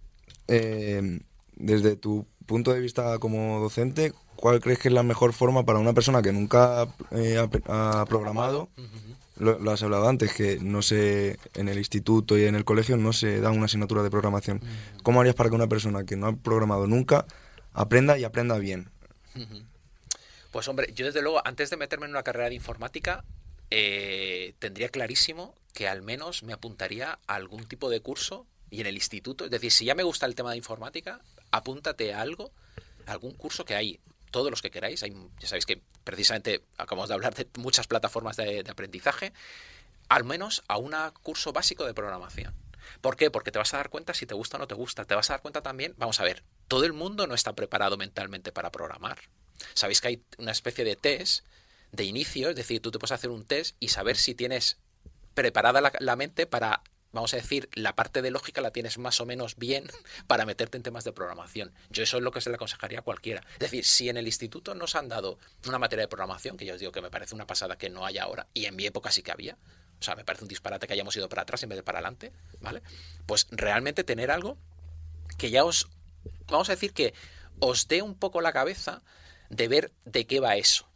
[0.49, 1.21] eh,
[1.55, 5.79] desde tu punto de vista como docente, ¿cuál crees que es la mejor forma para
[5.79, 8.69] una persona que nunca eh, ha, programado?
[9.39, 13.13] Lo, has hablado antes, que no sé, en el instituto y en el colegio no
[13.13, 14.61] se da una asignatura de programación.
[15.03, 17.25] ¿Cómo harías para que una persona que no ha programado nunca
[17.73, 18.89] aprenda y aprenda bien?
[20.51, 23.23] Pues hombre, yo desde luego, antes de meterme en una carrera de informática,
[23.69, 28.87] eh, tendría clarísimo que al menos me apuntaría a algún tipo de curso y en
[28.87, 31.21] el instituto, es decir, si ya me gusta el tema de informática,
[31.51, 32.51] apúntate a algo,
[33.05, 33.99] algún curso que hay,
[34.31, 38.37] todos los que queráis, hay, ya sabéis que precisamente acabamos de hablar de muchas plataformas
[38.37, 39.33] de, aprendizaje,
[40.07, 42.55] al menos a un curso básico de programación.
[43.01, 43.29] ¿Por qué?
[43.29, 45.03] Porque te vas a dar cuenta si te gusta o no te gusta.
[45.03, 47.97] Te vas a dar cuenta también, vamos a ver, todo el mundo no está preparado
[47.97, 49.19] mentalmente para programar.
[49.73, 51.43] Sabéis que hay una especie de test
[51.91, 54.77] de inicio, es decir, tú te puedes hacer un test y saber si tienes
[55.33, 56.83] preparada la mente para
[57.17, 59.87] vamos a decir, la parte de lógica la tienes más o menos bien
[60.27, 61.73] para meterte en temas de programación.
[61.89, 63.43] Yo eso es lo que se le aconsejaría a cualquiera.
[63.53, 66.75] Es decir, si en el instituto nos han dado una materia de programación, que yo
[66.75, 69.11] os digo que me parece una pasada que no haya ahora, y en mi época
[69.11, 69.57] sí que había,
[69.99, 71.99] o sea, me parece un disparate que hayamos ido para atrás en vez de para
[71.99, 72.81] adelante, ¿vale?
[73.25, 74.57] Pues realmente tener algo
[75.37, 75.87] que ya os,
[76.47, 77.13] vamos a decir que
[77.59, 79.01] os dé un poco la cabeza
[79.49, 80.87] de ver de qué va eso.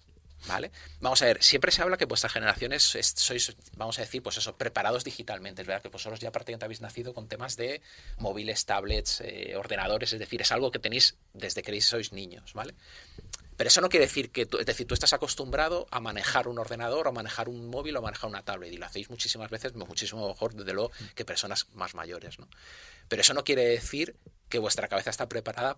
[0.48, 0.72] ¿Vale?
[1.00, 4.58] Vamos a ver, siempre se habla que vuestras generaciones sois, vamos a decir, pues eso,
[4.58, 5.62] preparados digitalmente.
[5.62, 7.82] Es verdad que vosotros ya prácticamente habéis nacido con temas de
[8.18, 12.74] móviles, tablets, eh, ordenadores, es decir, es algo que tenéis desde que sois niños, ¿vale?
[13.58, 16.58] Pero eso no quiere decir que, tú, es decir, tú estás acostumbrado a manejar un
[16.58, 19.52] ordenador, o a manejar un móvil, o a manejar una tablet, y lo hacéis muchísimas
[19.52, 22.48] veces, muchísimo mejor, desde luego, que personas más mayores, ¿no?
[23.08, 24.16] Pero eso no quiere decir
[24.50, 25.78] que vuestra cabeza está preparada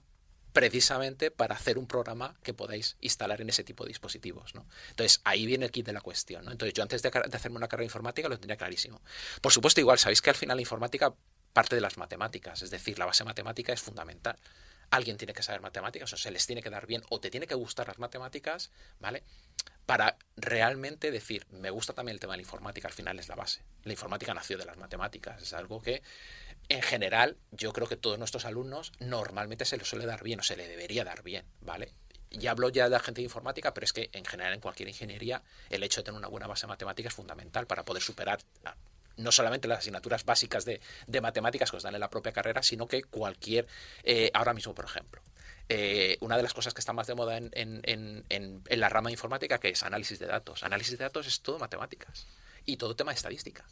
[0.53, 4.53] precisamente para hacer un programa que podáis instalar en ese tipo de dispositivos.
[4.53, 4.65] ¿no?
[4.91, 6.47] Entonces, ahí viene el kit de la cuestión.
[6.49, 9.01] Entonces, yo antes de, hacerme una carrera informática lo tendría clarísimo.
[9.41, 11.13] Por supuesto, igual, sabéis que al final la informática
[11.51, 14.37] parte de las matemáticas, es decir, la base matemática es fundamental.
[14.91, 17.47] Alguien tiene que saber matemáticas, o se les tiene que dar bien, o te tiene
[17.47, 19.23] que gustar las matemáticas, ¿vale?
[19.87, 23.35] Para realmente decir, me gusta también el tema de la informática, al final es la
[23.35, 23.63] base.
[23.83, 26.03] La informática nació de las matemáticas, es algo que
[26.73, 30.43] en general, yo creo que todos nuestros alumnos normalmente se les suele dar bien o
[30.43, 31.91] se le debería dar bien, ¿vale?
[32.31, 34.89] Ya hablo ya de la gente de informática, pero es que en general en cualquier
[34.89, 38.39] ingeniería el hecho de tener una buena base matemática es fundamental para poder superar
[39.17, 40.81] no solamente las asignaturas básicas de,
[41.21, 43.67] matemáticas que os dan en la propia carrera, sino que cualquier,
[44.03, 45.21] eh, ahora mismo por ejemplo,
[45.69, 49.09] eh, una de las cosas que está más de moda en, en, en, la rama
[49.09, 50.63] de informática que es análisis de datos.
[50.63, 52.27] Análisis de datos es todo matemáticas
[52.65, 53.65] y todo tema de estadística.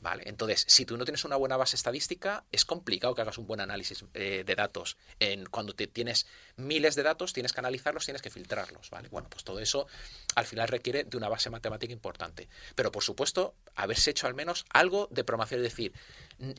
[0.00, 0.24] ¿Vale?
[0.26, 3.60] Entonces, si tú no tienes una buena base estadística, es complicado que hagas un buen
[3.60, 4.96] análisis eh, de datos.
[5.18, 9.08] En, cuando te tienes miles de datos, tienes que analizarlos, tienes que filtrarlos, ¿vale?
[9.08, 9.86] Bueno, pues todo eso
[10.34, 12.48] al final requiere de una base matemática importante.
[12.74, 15.92] Pero, por supuesto, haberse hecho al menos algo de programación, es decir,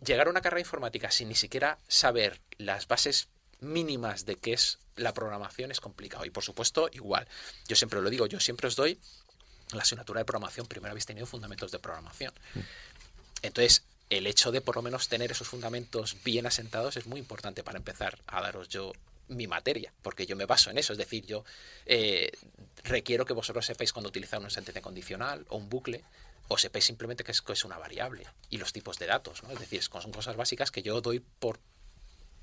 [0.04, 4.80] llegar a una carrera informática sin ni siquiera saber las bases mínimas de qué es
[4.96, 6.26] la programación es complicado.
[6.26, 7.28] Y, por supuesto, igual.
[7.68, 9.00] Yo siempre lo digo, yo siempre os doy
[9.74, 12.34] la asignatura de programación, primero habéis tenido fundamentos de programación.
[13.48, 17.64] Entonces, el hecho de por lo menos tener esos fundamentos bien asentados es muy importante
[17.64, 18.94] para empezar a daros yo
[19.30, 21.44] mi materia, porque yo me baso en eso, es decir, yo
[21.86, 22.32] eh,
[22.84, 26.04] requiero que vosotros sepáis cuando utilizar una sentencia condicional o un bucle,
[26.48, 29.52] o sepáis simplemente que es, que es una variable y los tipos de datos, ¿no?
[29.52, 31.60] Es decir, son cosas básicas que yo doy por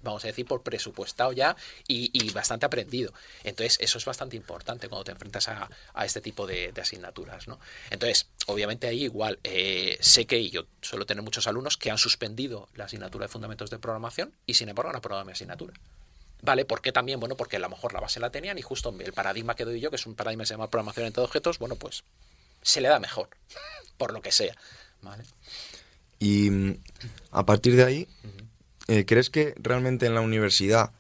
[0.05, 1.57] vamos a decir, por presupuestado ya
[1.89, 3.13] y, bastante aprendido.
[3.43, 5.69] Entonces, eso es bastante importante cuando te enfrentas a,
[6.05, 7.49] este tipo de, asignaturas.
[7.49, 7.59] ¿no?
[7.91, 12.69] Entonces, obviamente ahí igual, eh, sé que yo suelo tener muchos alumnos que han suspendido
[12.75, 15.75] la asignatura de fundamentos de programación y sin embargo han aprobado mi asignatura.
[16.43, 16.67] ¿Vale?
[16.67, 17.19] ¿Por qué también?
[17.21, 19.81] Bueno, porque a lo mejor la base la tenían y justo el paradigma que doy
[19.81, 22.05] yo, que es un paradigma que se llama programación entre objetos, bueno, pues
[22.61, 23.31] se le da mejor,
[23.97, 24.55] por lo que sea.
[25.01, 25.25] ¿Vale?
[26.19, 26.83] Y mm,
[27.31, 28.09] a partir de ahí,
[28.89, 30.91] eh, ¿crees que realmente en la universidad,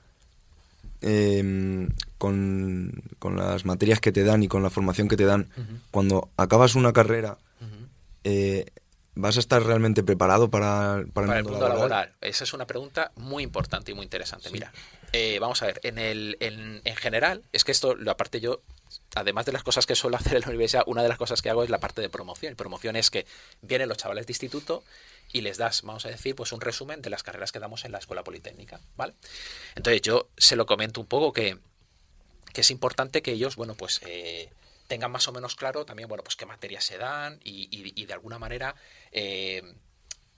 [1.01, 5.49] em, con, las materias que te dan y con la formación que te dan,
[5.91, 7.39] cuando acabas una carrera,
[8.25, 8.67] eh,
[9.15, 12.13] ¿vas a estar realmente preparado para, para, el mundo, laboral?
[12.21, 14.51] Esa es una pregunta muy importante y muy interesante.
[14.51, 14.73] Mira,
[15.13, 18.61] eh, vamos a ver, en, el, en, en general, es que esto, aparte yo
[19.15, 21.51] además de las cosas que suelo hacer en la universidad, una de las cosas que
[21.51, 22.53] hago es la parte de promoción.
[22.53, 23.27] Y promoción es que
[23.63, 24.85] vienen los chavales de instituto
[25.33, 27.93] y les das, vamos a decir, pues un resumen de las carreras que damos en
[27.93, 29.15] la escuela politécnica, ¿vale?
[29.75, 31.59] Entonces yo se lo comento un poco que,
[32.55, 34.49] es importante que ellos, bueno, pues eh,
[34.87, 38.39] tengan más o menos claro también, bueno, pues qué materias se dan y, de alguna
[38.39, 38.77] manera
[39.11, 39.63] eh,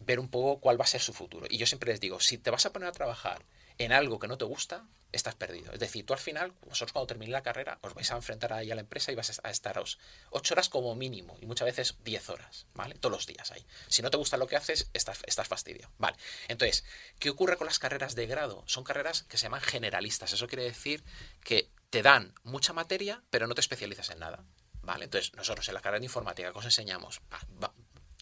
[0.00, 1.46] ver un poco cuál va a ser su futuro.
[1.50, 3.44] Y yo siempre les digo, si te vas a poner a trabajar
[3.78, 5.72] en algo que no te gusta, estás perdido.
[5.72, 8.70] Es decir, tú al final, vosotros cuando termine la carrera, os vais a enfrentar ahí
[8.70, 9.98] a la empresa y vas a estaros
[10.30, 12.94] 8 horas como mínimo y muchas veces 10 horas, ¿vale?
[12.94, 13.64] Todos los días ahí.
[13.88, 15.90] Si no te gusta lo que haces, estás, estás fastidio.
[15.98, 16.16] Vale.
[16.48, 16.84] Entonces,
[17.18, 18.62] ¿qué ocurre con las carreras de grado?
[18.66, 20.32] Son carreras que se llaman generalistas.
[20.32, 21.02] Eso quiere decir
[21.42, 24.44] que te dan mucha materia, pero no te especializas en nada.
[24.82, 25.04] ¿Vale?
[25.04, 27.20] Entonces, nosotros en la carrera de informática, ¿qué os enseñamos?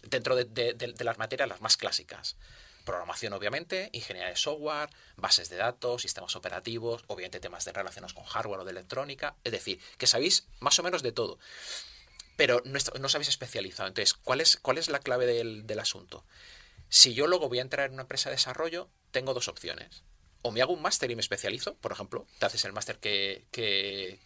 [0.01, 2.37] Dentro de, de las materias las más clásicas
[2.85, 8.23] programación obviamente, ingeniería de software, bases de datos, sistemas operativos, obviamente temas de relaciones con
[8.23, 11.39] hardware o de electrónica, es decir, que sabéis más o menos de todo,
[12.37, 13.87] pero no, no os habéis especializado.
[13.87, 16.25] Entonces, ¿cuál es, cuál es la clave del, asunto?
[16.89, 20.03] Si yo luego voy a entrar en una empresa de desarrollo, tengo dos opciones.
[20.41, 23.45] O me hago un máster y me especializo, por ejemplo, te haces el máster que,
[23.51, 24.19] que,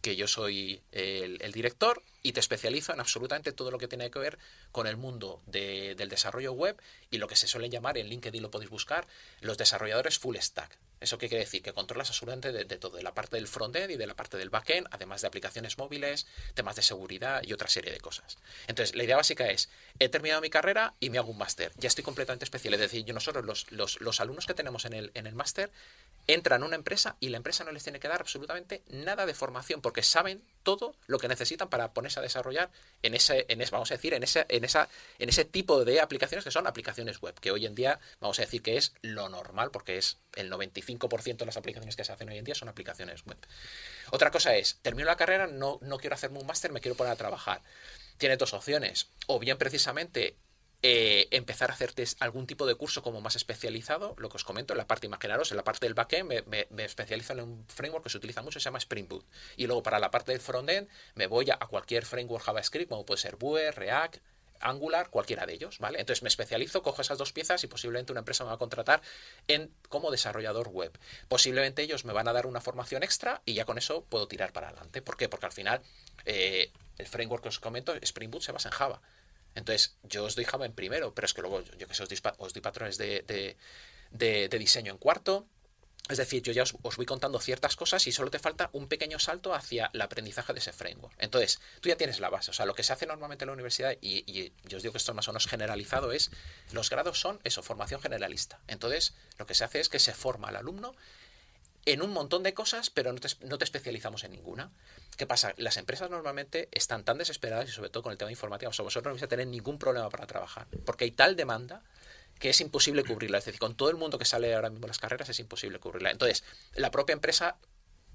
[0.00, 4.18] que yo soy el, director y te especializo en absolutamente todo lo que tiene que
[4.18, 4.38] ver
[4.72, 6.80] con el mundo del desarrollo web
[7.10, 9.06] y lo que se suele llamar, en LinkedIn lo podéis buscar,
[9.40, 10.78] los desarrolladores full stack.
[11.00, 11.62] ¿Eso qué quiere decir?
[11.62, 14.50] Que controlas absolutamente de, todo, de la parte del frontend y de la parte del
[14.50, 18.38] backend, además de aplicaciones móviles, temas de seguridad y otra serie de cosas.
[18.66, 19.68] Entonces, la idea básica es,
[20.00, 21.72] he terminado mi carrera y me hago un máster.
[21.76, 22.74] Ya estoy completamente especial.
[22.74, 25.70] Es decir, yo nosotros, los, los, los alumnos que tenemos en el, en el máster,
[26.28, 29.34] entran a una empresa y la empresa no les tiene que dar absolutamente nada de
[29.34, 32.70] formación porque saben todo lo que necesitan para ponerse a desarrollar
[33.02, 34.88] en ese, en ese vamos a decir, en ese, en esa,
[35.18, 38.42] en ese tipo de aplicaciones que son aplicaciones web, que hoy en día vamos a
[38.42, 42.28] decir que es lo normal porque es el 95% de las aplicaciones que se hacen
[42.28, 43.38] hoy en día son aplicaciones web.
[44.10, 47.14] Otra cosa es, termino la carrera, no, no quiero hacerme un máster, me quiero poner
[47.14, 47.62] a trabajar.
[48.18, 50.36] Tiene dos opciones, o bien precisamente
[50.82, 54.74] eh, empezar a hacerte algún tipo de curso como más especializado, lo que os comento,
[54.74, 58.10] en la parte, imaginaros, en la parte del backend me, especializo en un framework que
[58.10, 59.26] se utiliza mucho, se llama Spring Boot.
[59.56, 63.20] Y luego para la parte del frontend me voy a, cualquier framework JavaScript, como puede
[63.20, 64.18] ser Vue, React,
[64.60, 66.00] Angular, cualquiera de ellos, ¿vale?
[66.00, 69.02] Entonces me especializo, cojo esas dos piezas y posiblemente una empresa me va a contratar
[69.46, 70.96] en como desarrollador web.
[71.28, 74.52] Posiblemente ellos me van a dar una formación extra y ya con eso puedo tirar
[74.52, 75.02] para adelante.
[75.02, 75.28] ¿Por qué?
[75.28, 75.82] Porque al final
[76.24, 79.00] eh, el framework que os comento, Spring Boot, se basa en Java.
[79.58, 82.08] Entonces, yo os doy Java en primero, pero es que luego, yo que sé, os
[82.08, 83.56] doy, patrones de,
[84.58, 85.46] diseño en cuarto.
[86.08, 89.18] Es decir, yo ya os, voy contando ciertas cosas y solo te falta un pequeño
[89.18, 91.14] salto hacia el aprendizaje de ese framework.
[91.18, 92.50] Entonces, tú ya tienes la base.
[92.50, 94.98] O sea, lo que se hace normalmente en la universidad, y, yo os digo que
[94.98, 96.30] esto más o menos generalizado, es
[96.72, 98.60] los grados son eso, formación generalista.
[98.68, 100.94] Entonces, lo que se hace es que se forma al alumno
[101.92, 103.18] en un montón de cosas, pero no
[103.58, 104.70] te, especializamos en ninguna.
[105.16, 105.54] ¿Qué pasa?
[105.56, 109.04] Las empresas normalmente están tan desesperadas, y sobre todo con el tema de informática, vosotros
[109.04, 111.82] no vais a tener ningún problema para trabajar, porque hay tal demanda
[112.38, 113.38] que es imposible cubrirla.
[113.38, 116.10] Es decir, con todo el mundo que sale ahora mismo las carreras es imposible cubrirla.
[116.10, 117.56] Entonces, la propia empresa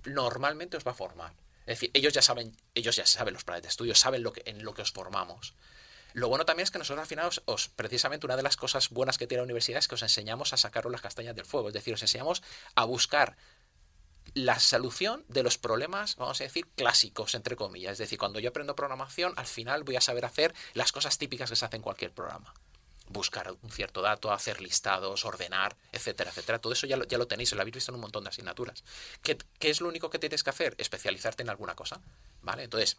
[0.05, 1.33] normalmente os va a formar.
[1.65, 4.43] Es decir, ellos ya saben, ellos ya saben los planes de estudio, saben lo que,
[4.45, 5.55] en lo que os formamos.
[6.13, 9.17] Lo bueno también es que nosotros al final, os, precisamente una de las cosas buenas
[9.17, 11.69] que tiene la universidad es que os enseñamos a sacaros las castañas del fuego.
[11.69, 12.43] Es decir, os enseñamos
[12.75, 13.35] a buscar
[14.33, 17.93] la solución de los problemas, vamos a decir, clásicos, entre comillas.
[17.93, 21.49] Es decir, cuando yo aprendo programación, al final voy a saber hacer las cosas típicas
[21.49, 22.53] que se hacen en cualquier programa.
[23.09, 26.59] Buscar un cierto dato, hacer listados, ordenar, etcétera, etcétera.
[26.59, 28.83] Todo eso ya lo, ya lo tenéis, lo habéis visto en un montón de asignaturas.
[29.21, 30.73] ¿Qué, ¿Qué es lo único que tienes que hacer?
[30.77, 32.01] Especializarte en alguna cosa.
[32.41, 32.63] ¿Vale?
[32.63, 32.97] Entonces,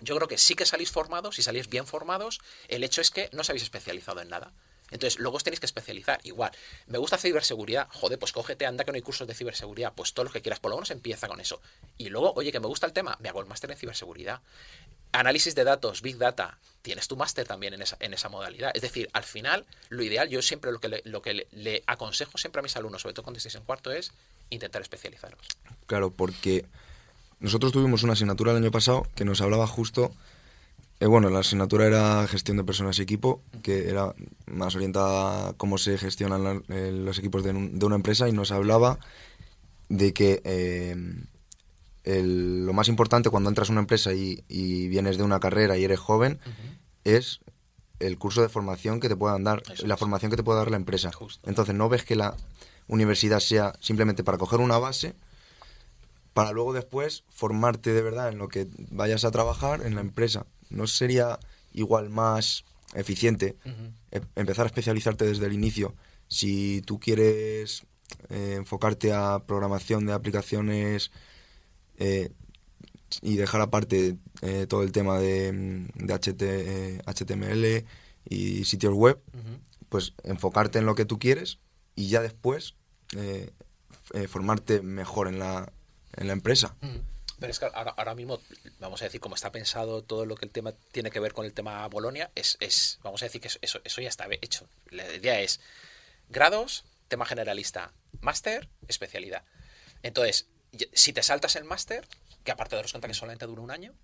[0.00, 3.28] yo creo que sí que salís formados, y salís bien formados, el hecho es que
[3.32, 4.52] no os habéis especializado en nada.
[4.90, 6.20] Entonces, luego os tenéis que especializar.
[6.24, 6.50] Igual,
[6.86, 10.24] me gusta ciberseguridad, joder, pues cógete, anda que no hay cursos de ciberseguridad, pues todo
[10.24, 11.60] lo que quieras, por lo menos empieza con eso.
[11.98, 14.40] Y luego, oye, que me gusta el tema, me hago el máster en ciberseguridad.
[15.12, 18.70] Análisis de datos, Big Data, tienes tu máster también en esa, en esa modalidad.
[18.74, 22.38] Es decir, al final, lo ideal, yo siempre lo que le, lo que le, aconsejo
[22.38, 24.12] siempre a mis alumnos, sobre todo cuando estéis en cuarto, es
[24.50, 25.40] intentar especializaros.
[25.86, 26.64] Claro, porque
[27.40, 30.12] nosotros tuvimos una asignatura el año pasado que nos hablaba justo
[31.00, 34.14] eh, bueno, la asignatura era gestión de personas y equipo, que era
[34.46, 38.98] más orientada a cómo se gestionan eh, los equipos de, una empresa y nos hablaba
[39.88, 40.94] de que eh,
[42.04, 44.42] lo más importante cuando entras a una empresa y,
[44.88, 46.38] vienes de una carrera y eres joven
[47.04, 47.40] es
[47.98, 50.76] el curso de formación que te puedan dar, la formación que te pueda dar la
[50.76, 51.10] empresa.
[51.44, 52.36] Entonces no ves que la
[52.88, 55.14] universidad sea simplemente para coger una base,
[56.34, 60.44] para luego después formarte de verdad en lo que vayas a trabajar en la empresa.
[60.70, 61.38] ¿No sería
[61.72, 62.64] igual más
[62.94, 65.94] eficiente em, empezar a especializarte desde el inicio.
[66.28, 67.84] Si tú quieres
[68.28, 71.10] eh, enfocarte a programación de aplicaciones
[71.98, 72.30] eh,
[73.22, 77.84] y dejar aparte eh, todo el tema de, de HTML
[78.28, 79.20] y sitios web,
[79.88, 81.58] pues enfocarte en lo que tú quieres
[81.96, 82.74] y ya después
[84.28, 85.72] formarte mejor en la,
[86.16, 86.76] en la empresa.
[87.40, 88.40] Pero es que ahora, mismo,
[88.78, 91.46] vamos a decir, como está pensado todo lo que el tema tiene que ver con
[91.46, 94.68] el tema Bolonia, es, es vamos a decir que eso, eso ya está hecho.
[94.90, 95.60] La idea es
[96.28, 99.42] grados, tema generalista, máster, especialidad.
[100.02, 100.46] Entonces,
[100.92, 102.06] si te saltas el máster,
[102.44, 103.94] que aparte daros cuenta que solamente dura un año,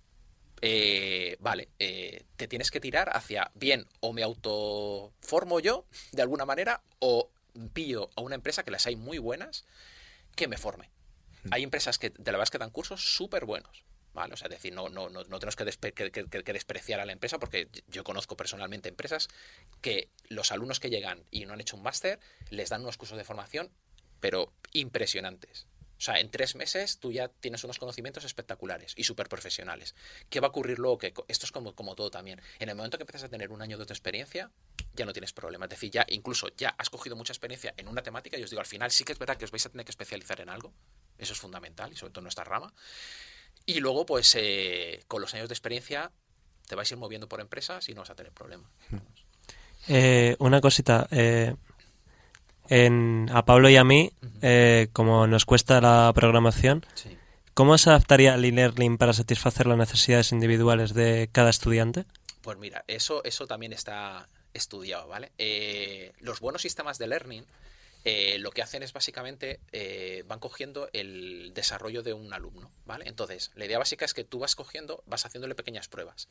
[0.61, 6.45] eh, vale, eh, te tienes que tirar hacia bien o me autoformo yo de alguna
[6.45, 7.29] manera o
[7.73, 9.65] pillo a una empresa que las hay muy buenas
[10.35, 10.89] que me forme.
[11.51, 13.83] Hay empresas que de la verdad que dan cursos súper buenos.
[14.13, 14.33] ¿vale?
[14.33, 17.37] O sea, es decir, no, no, no, no tenemos que, despe- despreciar a la empresa
[17.37, 19.27] porque yo conozco personalmente empresas
[19.81, 22.19] que los alumnos que llegan y no han hecho un máster
[22.49, 23.69] les dan unos cursos de formación,
[24.19, 25.67] pero impresionantes.
[25.99, 29.93] O sea, en tres meses tú ya tienes unos conocimientos espectaculares y súper profesionales.
[30.29, 30.97] ¿Qué va a ocurrir luego?
[30.97, 32.41] Que esto es como, como todo también.
[32.59, 34.51] En el momento que empiezas a tener un año de experiencia,
[34.93, 35.65] ya no tienes problema.
[35.65, 38.59] Es decir, ya incluso ya has cogido mucha experiencia en una temática y os digo,
[38.59, 40.71] al final sí que es verdad que os vais a tener que especializar en algo.
[41.17, 42.73] Eso es fundamental y sobre todo en nuestra rama.
[43.65, 46.11] Y luego, pues, eh, con los años de experiencia,
[46.67, 48.69] te vais a ir moviendo por empresas y no vas a tener problema.
[49.89, 51.07] Eh, una cosita.
[51.11, 51.55] eh,
[52.69, 54.11] en, a Pablo y a mí,
[54.41, 57.17] eh, como nos cuesta la programación, Sí.
[57.53, 62.03] ¿cómo se adaptaría el e-learning para satisfacer las necesidades individuales de cada estudiante?
[62.41, 65.31] Pues mira, eso, eso también está estudiado, ¿vale?
[65.37, 67.45] Eh, los buenos sistemas de learning
[68.09, 73.03] eh, lo que hacen es básicamente eh, van cogiendo el desarrollo de un alumno, ¿vale?
[73.05, 76.29] Entonces, la idea básica es que tú vas cogiendo, vas haciéndole pequeñas pruebas.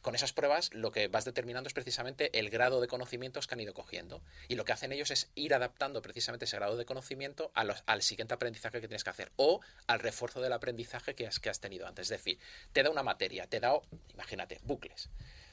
[0.00, 3.60] Con esas pruebas lo que vas determinando es precisamente el grado de conocimientos que han
[3.60, 4.22] ido cogiendo.
[4.48, 8.32] Y lo que hacen ellos es ir adaptando precisamente ese grado de conocimiento al siguiente
[8.32, 11.86] aprendizaje que tienes que hacer o al refuerzo del aprendizaje que has, que has tenido
[11.86, 12.06] antes.
[12.06, 12.38] Es decir,
[12.72, 13.78] te da una materia, te da,
[14.14, 15.10] imagínate, bucles.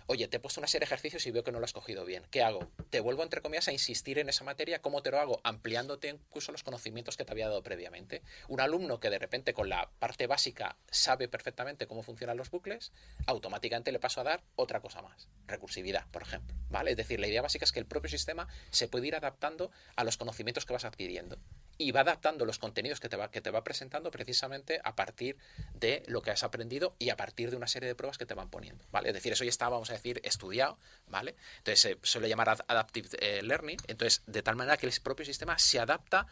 [0.07, 2.05] Oye, te he puesto una serie de ejercicios y veo que no lo has cogido
[2.05, 2.23] bien.
[2.29, 2.69] ¿Qué hago?
[2.91, 4.79] Te vuelvo, entre comillas, a insistir en esa materia.
[4.79, 5.41] ¿Cómo te lo hago?
[5.43, 8.21] Ampliándote incluso los conocimientos que te había dado previamente.
[8.47, 12.91] Un alumno que de repente con la parte básica sabe perfectamente cómo funcionan los bucles,
[13.25, 15.27] automáticamente le paso a dar otra cosa más.
[15.47, 16.55] Recursividad, por ejemplo.
[16.69, 16.91] ¿Vale?
[16.91, 20.03] Es decir, la idea básica es que el propio sistema se puede ir adaptando a
[20.03, 21.39] los conocimientos que vas adquiriendo.
[21.77, 25.37] Y va adaptando los contenidos que te va, que te va presentando precisamente a partir
[25.73, 28.33] de lo que has aprendido y a partir de una serie de pruebas que te
[28.33, 28.85] van poniendo.
[28.91, 29.09] ¿Vale?
[29.09, 31.35] Es decir, eso ya está, vamos a decir, estudiado, ¿vale?
[31.57, 33.77] Entonces se suele llamar ad- adaptive eh, learning.
[33.87, 36.27] Entonces, de tal manera que el propio sistema se adapta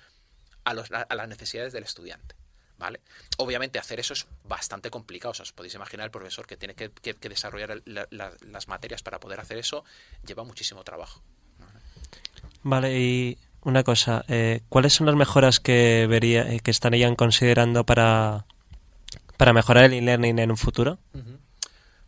[0.63, 2.35] a, los- a las necesidades del estudiante.
[2.77, 3.01] ¿Vale?
[3.37, 5.31] Obviamente hacer eso es bastante complicado.
[5.31, 9.19] O sea, os podéis imaginar el profesor que tiene que, que- desarrollar las materias para
[9.19, 9.83] poder hacer eso,
[10.25, 11.21] lleva muchísimo trabajo.
[12.63, 17.85] Vale, y una cosa, eh, ¿cuáles son las mejoras que vería, eh, que estarían considerando
[17.85, 18.45] para,
[19.37, 20.99] para mejorar el e-learning en un futuro?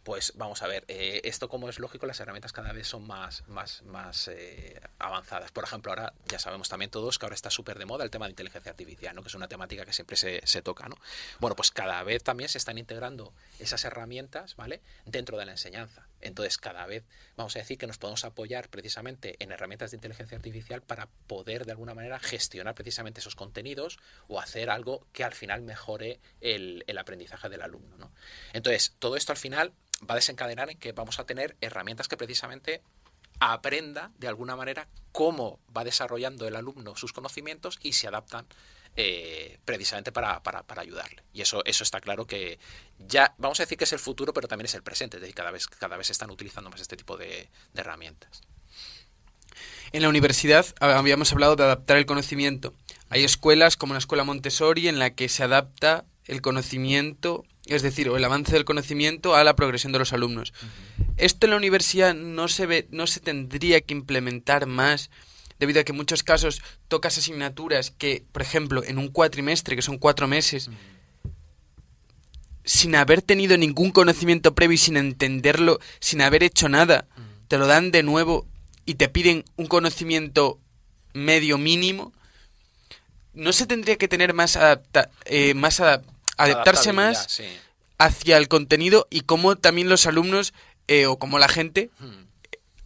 [0.06, 3.44] Pues vamos a ver, eh, esto como es lógico, las herramientas cada vez son más,
[3.48, 5.52] más, más eh, avanzadas.
[5.52, 8.28] Por ejemplo, ahora ya sabemos también todos que ahora está súper de moda el tema
[8.28, 9.24] de inteligencia artificial, ¿no?
[9.24, 10.88] que es una temática que siempre se, se toca.
[10.88, 10.96] ¿no?
[11.40, 14.80] Bueno, pues cada vez también se están integrando esas herramientas ¿vale?
[15.08, 16.06] dentro de la enseñanza.
[16.26, 17.04] Entonces, cada vez
[17.38, 21.66] vamos a decir que nos podemos apoyar precisamente en herramientas de inteligencia artificial para poder
[21.66, 26.84] de alguna manera gestionar precisamente esos contenidos o hacer algo que al final mejore el,
[26.98, 27.98] aprendizaje del alumno.
[27.98, 28.12] ¿no?
[28.54, 29.72] Entonces, todo esto al final
[30.02, 32.82] va a desencadenar en que vamos a tener herramientas que precisamente
[33.40, 38.48] aprenda de alguna manera cómo va desarrollando el alumno sus conocimientos y se adaptan
[38.96, 41.24] eh, precisamente para, para, para ayudarle.
[41.34, 42.60] Y eso, eso está claro que
[43.08, 45.36] ya, vamos a decir que es el futuro, pero también es el presente, es decir,
[45.36, 48.42] cada vez, cada vez se están utilizando más este tipo de, de herramientas.
[49.92, 52.74] En la universidad habíamos hablado de adaptar el conocimiento.
[53.10, 58.10] Hay escuelas como la escuela Montessori en la que se adapta el conocimiento, es decir,
[58.10, 60.54] o el avance del conocimiento a la progresión de los alumnos.
[61.18, 65.10] Esto en la universidad no se ve, no se tendría que implementar más
[65.60, 69.82] debido a que en muchos casos tocas asignaturas que, por ejemplo, en un cuatrimestre, que
[69.82, 70.70] son cuatro meses,
[72.64, 77.06] sin haber tenido ningún conocimiento previo y sin entenderlo, sin haber hecho nada,
[77.48, 78.48] te lo dan de nuevo
[78.86, 80.60] y te piden un conocimiento
[81.14, 82.12] medio mínimo,
[83.34, 86.04] no se tendría que tener más adapta eh, más adap-
[86.38, 87.44] adaptarse más sí.
[87.98, 90.54] hacia el contenido y cómo también los alumnos
[90.88, 92.25] eh, o como la gente Hmm.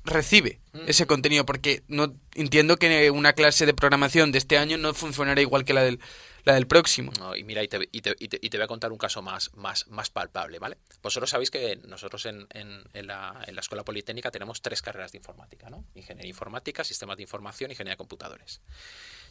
[0.09, 0.81] Recibe Mm.
[0.87, 5.41] ese contenido porque no entiendo que una clase de programación de este año no funcionará
[5.41, 5.99] igual que la del
[6.45, 7.11] la del próximo.
[7.19, 8.97] No, y mira, y te, y te- y te- y te voy a contar un
[8.97, 10.77] caso más, más, más palpable, ¿vale?
[11.03, 15.11] Vosotros sabéis que nosotros en, en- en la, en la Escuela Politécnica tenemos tres carreras
[15.11, 15.83] de informática, ¿no?
[15.95, 18.61] Ingeniería informática, sistemas de información y ingeniería de computadores.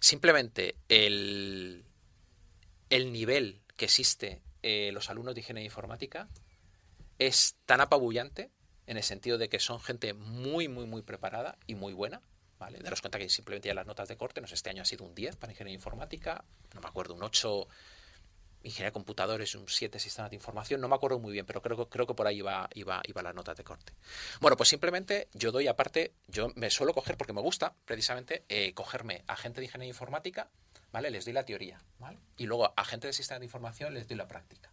[0.01, 1.83] Simplemente el,
[2.91, 6.29] el nivel que existe en los alumnos de ingeniería informática
[7.19, 8.51] es tan apabullante
[8.89, 12.23] en el sentido de que son gente muy, muy, muy preparada y muy buena.
[12.59, 12.79] ¿vale?
[12.79, 15.05] Daros cuenta que simplemente ya las notas de corte, no sé, este año ha sido
[15.05, 17.69] un 10 para ingeniería informática, no me acuerdo, un 8
[18.63, 21.89] ingeniería de computadores, un 7 sistemas de información, no me acuerdo muy bien, pero creo,
[21.89, 23.93] creo que por ahí iba, iba, iba la nota de corte.
[24.41, 28.73] Bueno, pues simplemente yo doy aparte, yo me suelo coger, porque me gusta precisamente, eh,
[28.75, 30.51] cogerme a gente de ingeniería informática,
[30.91, 31.11] ¿vale?
[31.11, 32.19] Les doy la teoría, ¿vale?
[32.39, 34.73] Y luego a gente de sistemas de información les doy la práctica.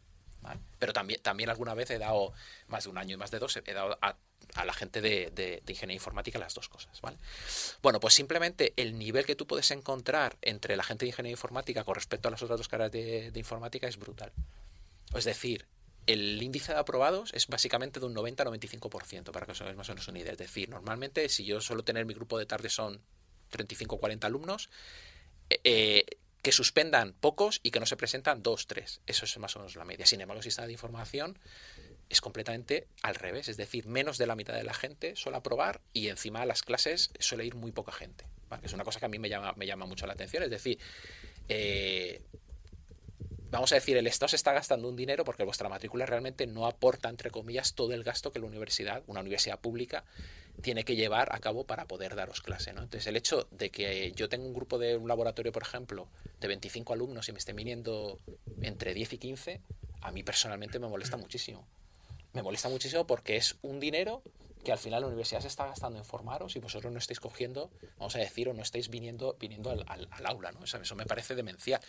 [0.79, 2.33] Pero también, también alguna vez he dado,
[2.67, 4.15] más de un año y más de dos, he dado a,
[4.63, 7.17] la gente de, ingeniería informática las dos cosas, ¿vale?
[7.81, 11.83] Bueno, pues simplemente el nivel que tú puedes encontrar entre la gente de ingeniería informática
[11.83, 14.31] con respecto a las otras dos caras de, de informática es brutal.
[15.13, 15.65] Es decir,
[16.07, 19.93] el índice de aprobados es básicamente de un 90-95%, para que os hagáis más o
[19.93, 20.33] menos una idea.
[20.33, 23.01] Es decir, normalmente si yo suelo tener mi grupo de tarde son
[23.51, 24.69] 35-40 alumnos,
[25.49, 26.05] eh, eh,
[26.45, 29.01] que suspendan pocos y que no se presentan dos, tres.
[29.07, 30.05] Eso es más o menos la media.
[30.05, 31.39] Sin embargo, el sistema de información
[32.07, 33.49] es completamente al revés.
[33.49, 36.61] Es decir, menos de la mitad de la gente suele aprobar y encima a las
[36.61, 38.25] clases suele ir muy poca gente.
[38.61, 40.43] es una cosa que a mí me llama, me llama mucho la atención.
[40.43, 40.77] Es decir,
[41.49, 42.21] eh,
[43.49, 46.67] vamos a decir, el Estado se está gastando un dinero porque vuestra matrícula realmente no
[46.67, 50.03] aporta, entre comillas, todo el gasto que la universidad, una universidad pública,
[50.61, 52.73] tiene que llevar a cabo para poder daros clase.
[52.73, 52.83] ¿no?
[52.83, 56.07] Entonces, el hecho de que yo tenga un grupo de un laboratorio, por ejemplo,
[56.39, 58.19] de 25 alumnos y me estén viniendo
[58.61, 59.61] entre 10 y 15,
[60.01, 61.65] a mí personalmente me molesta muchísimo.
[62.33, 64.21] Me molesta muchísimo porque es un dinero
[64.65, 67.69] que al final la universidad se está gastando en formaros y vosotros no estáis cogiendo,
[67.97, 70.63] vamos a decir, o no estáis viniendo, viniendo al, aula, ¿no?
[70.63, 71.79] Eso, eso me parece demencial.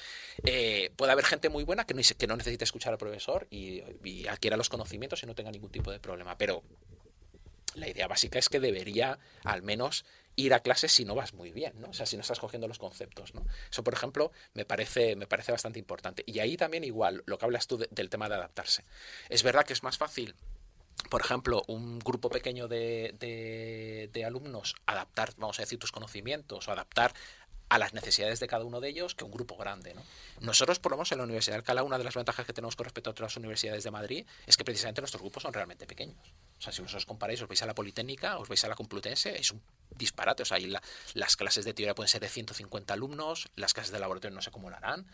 [0.45, 3.83] Eh, puede haber gente muy buena que no, que no necesite escuchar al profesor y,
[4.05, 6.63] y adquiera los conocimientos y no tenga ningún tipo de problema, pero
[7.77, 10.05] la idea básica es que debería al menos
[10.35, 11.89] ir a clases si no vas muy bien, ¿no?
[11.89, 13.47] O sea, si no estás cogiendo los conceptos, ¿no?
[13.71, 16.25] Eso, por ejemplo, me parece, me parece bastante importante.
[16.27, 18.85] Y ahí también igual, lo que hablas tú de- del tema de adaptarse.
[19.31, 20.35] Es verdad que es más fácil
[21.11, 26.67] por ejemplo, un grupo pequeño de, de- de alumnos, adaptar, vamos a decir, tus conocimientos
[26.67, 27.13] o adaptar
[27.69, 29.93] a las necesidades de cada uno de ellos que un grupo grande.
[29.95, 30.03] ¿no?
[30.41, 32.77] Nosotros, por lo menos en la Universidad de Alcalá, una de las ventajas que tenemos
[32.77, 36.17] con respecto a otras universidades de Madrid es que precisamente nuestros grupos son realmente pequeños.
[36.59, 39.37] O sea, si vosotros comparáis, os vais a la Politécnica, os vais a la Complutense,
[39.39, 39.61] es un
[39.91, 40.43] disparate.
[40.43, 40.83] O sea, ahí la-
[41.15, 44.41] las clases de teoría pueden ser de 150 alumnos, las clases de laboratorio no
[44.71, 45.07] lo harán,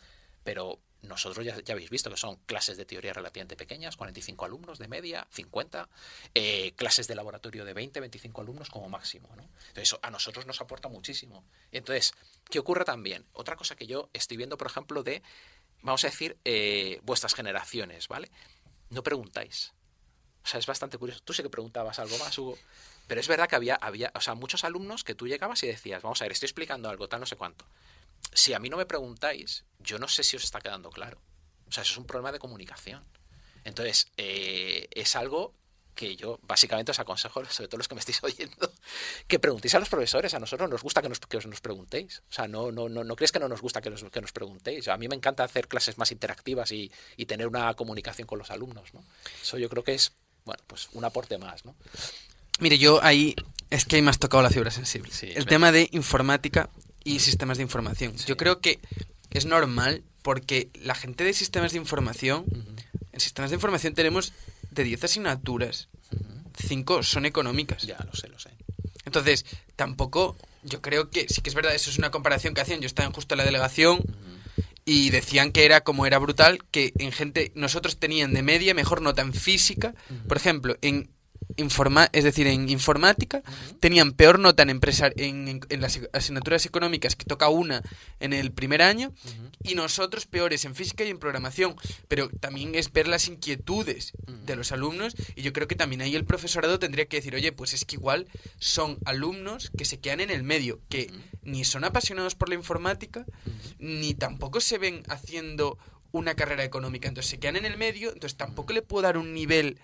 [0.45, 4.89] pero nosotros ya, habéis visto que son clases de teoría relativamente pequeñas, 45 alumnos de
[4.89, 5.89] media, 50,
[6.35, 9.29] eh, clases de laboratorio de 20, 25 alumnos como máximo.
[9.37, 9.43] ¿no?
[9.43, 11.45] Entonces, eso a nosotros nos aporta muchísimo.
[11.73, 12.15] Entonces,
[12.49, 13.27] ¿qué ocurre también?
[13.33, 15.23] Otra cosa que yo estoy viendo, por ejemplo, de,
[15.83, 18.31] vamos a decir, eh, vuestras generaciones, ¿vale?
[18.91, 19.73] No preguntáis.
[20.45, 21.21] O sea, es bastante curioso.
[21.25, 22.59] Tú sí que preguntabas algo más, Hugo.
[23.07, 26.03] Pero es verdad que había, había, o sea, muchos alumnos que tú llegabas y decías,
[26.03, 27.67] vamos a ver, estoy explicando algo, tal, no sé cuánto.
[28.33, 31.21] Si a mí no me preguntáis, yo no sé si os está quedando claro.
[31.69, 33.05] O sea, eso es un problema de comunicación.
[33.65, 35.55] Entonces, eh, es algo
[35.95, 38.73] que yo básicamente os aconsejo, sobre todo los que me estáis oyendo,
[39.27, 40.35] que preguntéis a los profesores.
[40.35, 42.23] A nosotros nos gusta que nos, que os nos preguntéis.
[42.31, 44.33] O sea, no, no, no, no crees que no nos gusta que nos, que nos
[44.33, 44.89] preguntéis.
[44.89, 48.51] A mí me encanta hacer clases más interactivas y, y tener una comunicación con los
[48.51, 48.95] alumnos.
[48.95, 49.05] ¿no?
[49.43, 50.13] Eso yo creo que es,
[50.45, 51.65] bueno, pues un aporte más.
[51.65, 51.75] ¿no?
[52.59, 53.35] Mire, yo ahí
[53.71, 55.13] es que ahí me has tocado la fibra sensible.
[55.13, 56.71] Sí, el tema de informática
[57.05, 58.15] y sistemas de información.
[58.27, 58.81] Yo creo que
[59.31, 62.45] es normal porque la gente de sistemas de información,
[63.13, 64.33] en sistemas de información tenemos
[64.71, 65.89] de 10 asignaturas,
[66.67, 67.83] 5 son económicas.
[67.83, 68.51] Ya, lo sé, lo sé.
[69.05, 69.45] Entonces,
[69.77, 72.81] tampoco, yo creo que sí que es verdad, eso es una comparación que hacían.
[72.81, 74.01] Yo estaba en justo en la delegación
[74.85, 79.03] y decían que era como era brutal, que en gente, nosotros tenían de media mejor
[79.03, 79.95] nota en física,
[80.29, 81.11] por ejemplo, en
[81.57, 83.43] informa es decir, en informática,
[83.81, 87.83] tenían peor nota en, empresar en, en- en las asignaturas económicas, que toca una
[88.21, 89.13] en el primer año,
[89.63, 91.77] y nosotros peores en física y en programación.
[92.09, 94.13] Pero también es ver las inquietudes
[94.47, 97.53] de los alumnos, y yo creo que también ahí el profesorado tendría que decir, oye,
[97.53, 98.27] pues es que igual
[98.59, 101.11] son alumnos que se quedan en el medio, que
[101.43, 103.25] ni son apasionados por la informática,
[103.79, 105.79] ni tampoco se ven haciendo
[106.13, 107.09] una carrera económica.
[107.09, 109.79] Entonces se quedan en el medio, entonces tampoco le puedo dar un nivel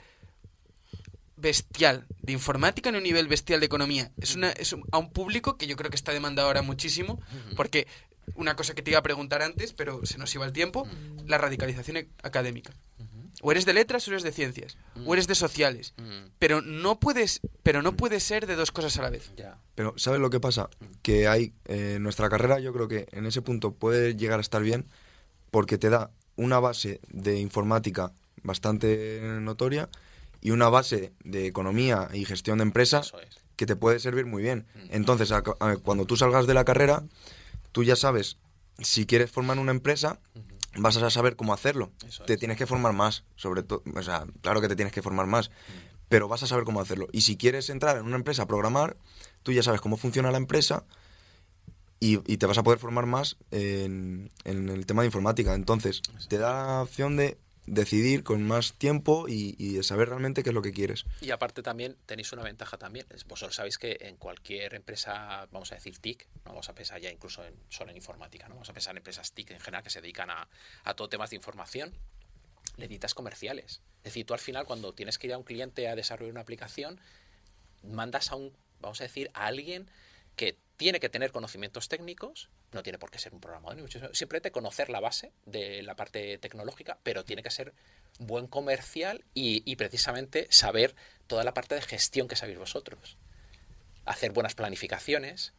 [1.41, 4.11] bestial de informática ni un nivel bestial de economía.
[4.21, 7.21] Es, una, es un- a un público que yo creo que está demandado ahora muchísimo,
[7.57, 7.87] porque
[8.35, 10.87] una cosa que te iba a preguntar antes, pero se nos iba el tiempo,
[11.27, 12.73] la radicalización e- académica.
[13.41, 14.77] O eres de letras o eres de ciencias,
[15.07, 15.95] o eres de sociales,
[16.41, 19.31] pero no puedes, pero no puedes ser de dos cosas a la vez.
[19.77, 20.69] Pero, ¿sabes lo que pasa?
[21.03, 24.61] Que hay, eh, nuestra carrera yo creo que en ese punto puede llegar a estar
[24.63, 24.87] bien
[25.53, 28.13] porque te da una base de informática
[28.43, 29.89] bastante notoria
[30.41, 33.37] y una base de economía y gestión de empresas es.
[33.57, 34.67] que te puede servir muy bien.
[34.75, 34.79] Mm.
[34.91, 37.03] Entonces, a- a- cuando tú salgas de la carrera,
[37.73, 38.39] tú ya sabes,
[38.79, 40.21] si quieres formar una empresa,
[40.77, 41.91] vas a saber cómo hacerlo.
[42.07, 42.39] Eso te es.
[42.39, 45.49] tienes que formar más, sobre todo, o sea, claro que te tienes que formar más,
[45.51, 45.53] Mm.
[46.09, 47.09] pero vas a saber cómo hacerlo.
[47.13, 48.97] Y si quieres entrar en una empresa a programar,
[49.43, 50.85] tú ya sabes cómo funciona la empresa
[52.01, 55.55] y, y te vas a poder formar más en, en el tema de informática.
[55.55, 57.39] Entonces, te da la opción de
[57.71, 61.05] decidir con más tiempo y, y saber realmente qué es lo que quieres.
[61.21, 63.07] Y aparte también tenéis una ventaja también.
[63.27, 67.11] Vosotros sabéis que en cualquier empresa, vamos a decir TIC, no vamos a pensar ya
[67.11, 68.55] incluso en, solo en informática, ¿no?
[68.55, 70.49] vamos a pensar en empresas TIC en general que se dedican a,
[70.85, 71.93] a todo temas de información,
[72.77, 73.83] necesitas comerciales.
[73.99, 76.41] Es decir, tú al final cuando tienes que ir a un cliente a desarrollar una
[76.41, 77.01] aplicación,
[77.83, 79.89] mandas a un, vamos a decir, a alguien
[80.37, 84.15] que tiene que tener conocimientos técnicos, no tiene por qué ser un programador, ni mucho
[84.15, 87.75] simplemente conocer la base de la parte tecnológica, pero tiene que ser
[88.21, 90.95] buen comercial y, precisamente saber
[91.27, 93.17] toda la parte de gestión que sabéis vosotros.
[94.05, 95.53] Hacer buenas planificaciones,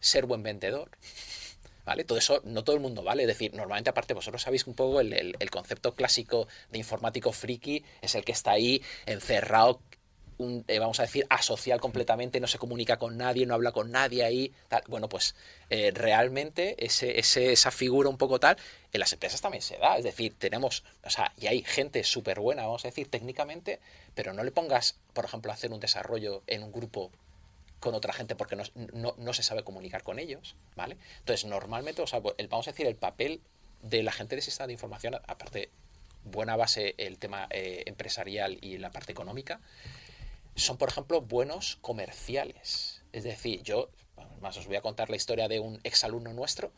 [0.00, 0.90] ser buen vendedor,
[1.84, 2.04] ¿vale?
[2.04, 3.24] Todo eso no todo el mundo vale.
[3.24, 7.84] Es decir, normalmente aparte vosotros sabéis un poco el- el concepto clásico de informático friki,
[8.00, 9.82] es el que está ahí encerrado,
[10.38, 13.90] un, eh, vamos a decir, asocial completamente, no se comunica con nadie, no habla con
[13.90, 14.52] nadie ahí.
[14.68, 14.82] Tal.
[14.88, 15.34] Bueno, pues
[15.70, 18.56] eh, realmente ese, ese- esa figura un poco tal,
[18.92, 19.96] en las empresas también se da.
[19.98, 23.80] Es decir, tenemos, o sea, y hay gente súper buena, vamos a decir, técnicamente,
[24.14, 27.10] pero no le pongas, por ejemplo, hacer un desarrollo en un grupo
[27.80, 28.64] con otra gente porque no,
[28.94, 30.96] no- no se sabe comunicar con ellos, ¿vale?
[31.18, 33.40] Entonces, normalmente, o sea, el, vamos a decir, el papel
[33.82, 35.70] de la gente de sistema de información, aparte,
[36.24, 39.60] buena base el tema eh, empresarial y la parte económica,
[40.56, 43.02] son, por ejemplo, buenos comerciales.
[43.12, 43.88] Es decir, yo,
[44.40, 46.72] más os voy a contar la historia de un exalumno nuestro,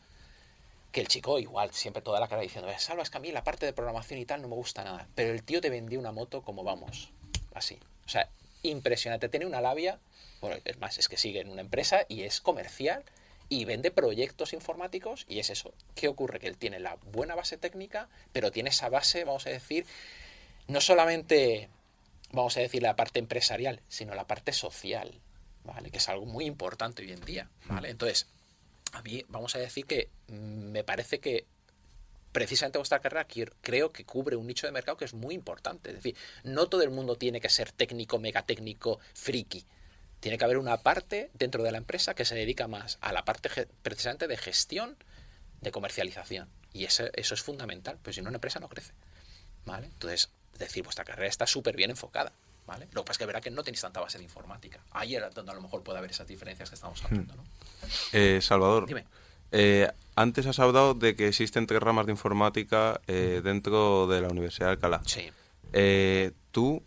[0.91, 3.31] que el chico igual, siempre toda la cara diciendo, "Eh, Salva, es que a mí
[3.31, 5.07] la parte de programación y tal no me gusta nada.
[5.15, 7.11] Pero el tío te vendió una moto como vamos,
[7.53, 7.77] así.
[8.05, 8.29] O sea,
[8.63, 9.29] impresionante.
[9.29, 9.99] Tiene una labia,
[10.41, 13.03] bueno, es más, es que sigue en una empresa y es comercial
[13.49, 15.73] y vende proyectos informáticos y es eso.
[15.95, 16.39] ¿Qué ocurre?
[16.39, 19.85] Que él tiene la buena base técnica, pero tiene esa base, vamos a decir,
[20.67, 21.69] no solamente,
[22.31, 25.19] vamos a decir, la parte empresarial, sino la parte social,
[25.63, 25.89] ¿vale?
[25.91, 27.89] Que es algo muy importante hoy en día, ¿vale?
[27.89, 28.27] Entonces,
[28.93, 31.45] a mí vamos a decir que mm, me parece que
[32.31, 33.27] precisamente vuestra carrera
[33.61, 35.89] creo que cubre un nicho de mercado que es muy importante.
[35.89, 39.65] Es decir, no todo el mundo tiene que ser técnico, megatécnico, friki.
[40.19, 43.23] Tiene que haber una parte dentro de la empresa que se dedica más a la
[43.25, 43.49] parte
[43.81, 44.97] precisamente de gestión,
[45.61, 46.49] de comercialización.
[46.73, 48.93] Y ese- eso es fundamental, pues si no una empresa no crece.
[49.65, 49.87] ¿Vale?
[49.87, 50.29] Entonces,
[50.63, 52.31] es decir, vuestra carrera está súper bien enfocada.
[52.65, 52.89] ¿Vale?
[52.91, 54.81] Lo que pasa es que verá que no tenéis tanta base de informática.
[54.91, 57.43] Ahí era donde a lo mejor puede haber esas diferencias que estamos hablando, ¿no?
[58.11, 59.05] Eh, Salvador, Dime.
[59.53, 64.27] eh, antes has hablado de que existen tres ramas de informática eh, dentro de la
[64.27, 65.01] Universidad de Alcalá.
[65.05, 65.31] Sí.
[65.71, 66.83] Eh, tú,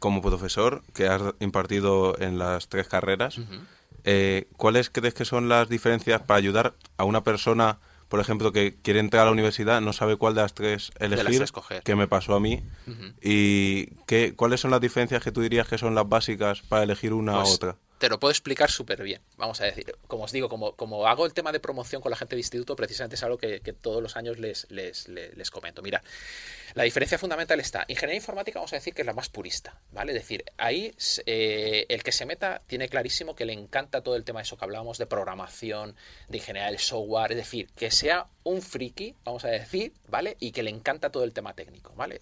[0.00, 3.38] como profesor que has impartido en las tres carreras,
[4.58, 7.78] ¿cuáles crees que son las diferencias para ayudar a una persona,
[8.08, 11.50] por ejemplo, que quiere entrar a la universidad, no sabe cuál de las tres elegir,
[11.52, 11.82] coger.
[11.82, 12.62] que me pasó a mí?
[13.20, 17.12] ¿Y qué, cuáles son las diferencias que tú dirías que son las básicas para elegir
[17.12, 17.76] una Pues, u otra?
[17.98, 19.22] Te lo puedo explicar súper bien.
[19.36, 22.16] Vamos a decir, como os digo, como, como hago el tema de promoción con la
[22.16, 25.80] gente de instituto, precisamente es algo que, todos los años les, les, les, les comento.
[25.80, 26.02] Mira,
[26.74, 30.12] la diferencia fundamental está, ingeniería informática vamos a decir que es la más purista, ¿vale?
[30.12, 30.94] Es decir, ahí
[31.24, 34.58] eh, el que se meta tiene clarísimo que le encanta todo el tema de eso
[34.58, 35.96] que hablábamos de programación,
[36.28, 40.36] de ingeniería del software, es decir, que sea un friki, vamos a decir, ¿vale?
[40.38, 42.20] Y que le encanta todo el tema técnico, ¿vale?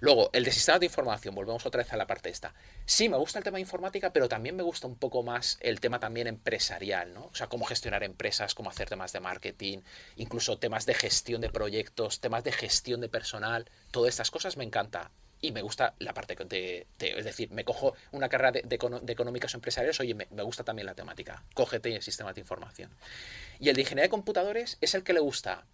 [0.00, 2.54] Luego, el de sistemas de información, volvemos otra vez a la parte esta.
[2.84, 5.80] Sí, me gusta el tema de informática, pero también me gusta un poco más el
[5.80, 7.26] tema también empresarial, ¿no?
[7.26, 9.78] O sea, cómo gestionar empresas, cómo hacer temas de marketing,
[10.16, 14.64] incluso temas de gestión de proyectos, temas de gestión de personal, todas estas cosas me
[14.64, 15.10] encanta.
[15.40, 19.12] Y me gusta la parte de, de- es decir, me cojo una carrera de, de
[19.12, 21.44] económicas o empresariales, oye, me, me gusta también la temática.
[21.52, 22.90] Cógete sistemas de información.
[23.60, 25.66] Y el de ingeniería de computadores es el que le gusta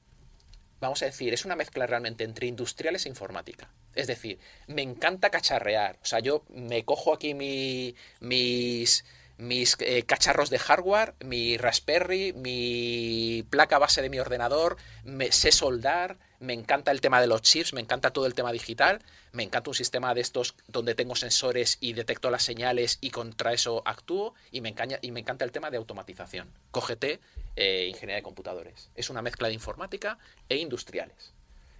[0.81, 3.71] vamos a decir, es una mezcla realmente entre industriales e informática.
[3.95, 5.99] Es decir, me encanta cacharrear.
[6.03, 9.05] O sea, yo me cojo aquí mi- mis,
[9.37, 15.53] mis eh, cacharros de hardware, mi Raspberry, mi placa base de mi ordenador, me sé
[15.53, 19.03] soldar, me encanta el tema de los chips, me encanta todo el tema digital,
[19.33, 23.53] me encanta un sistema de estos donde tengo sensores y detecto las señales y contra
[23.53, 26.49] eso actúo, y me, y me encanta el tema de automatización.
[26.71, 27.21] Cógete
[27.57, 28.91] eh, ingeniería de computadores.
[28.95, 30.19] Es una mezcla de informática
[30.49, 31.33] e industriales.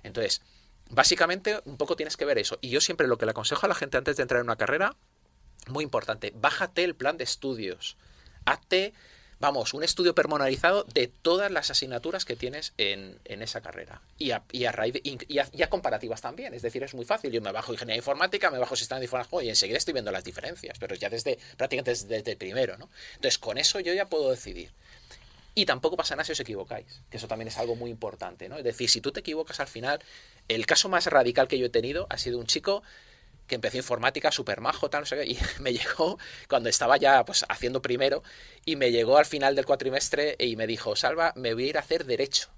[0.03, 0.43] Entonces,
[0.91, 2.59] básicamente un poco tienes que ver eso.
[2.61, 4.57] Y yo siempre lo que le aconsejo a la gente antes de entrar en una
[4.57, 4.97] carrera,
[5.69, 7.97] muy importante, bájate el plan de estudios.
[8.45, 8.95] Hazte,
[9.41, 14.03] vamos, un estudio personalizado de todas las asignaturas que tienes en, en esa carrera.
[14.19, 16.53] Y a, y a raíz y, a, comparativas también.
[16.53, 17.33] Es decir, es muy fácil.
[17.33, 20.25] Yo me bajo ingeniería informática, me bajo sistema de información y enseguida estoy viendo las
[20.25, 20.79] diferencias.
[20.79, 22.91] Pero ya desde, prácticamente desde, primero, ¿no?
[23.15, 24.71] Entonces, con eso yo ya puedo decidir.
[25.55, 28.57] Y tampoco pasa nada si os equivocáis, que eso también es algo muy importante, ¿no?
[28.57, 30.01] Es decir, si tú te equivocas al final,
[30.49, 32.83] el caso más radical que yo he tenido ha sido un chico
[33.51, 37.25] que empezó informática, súper majo, tal, no sé qué, y me llegó cuando estaba ya
[37.25, 38.23] pues haciendo primero,
[38.65, 41.77] y me llegó al final del cuatrimestre y me dijo, Salva, me voy a ir
[41.77, 42.49] a hacer derecho.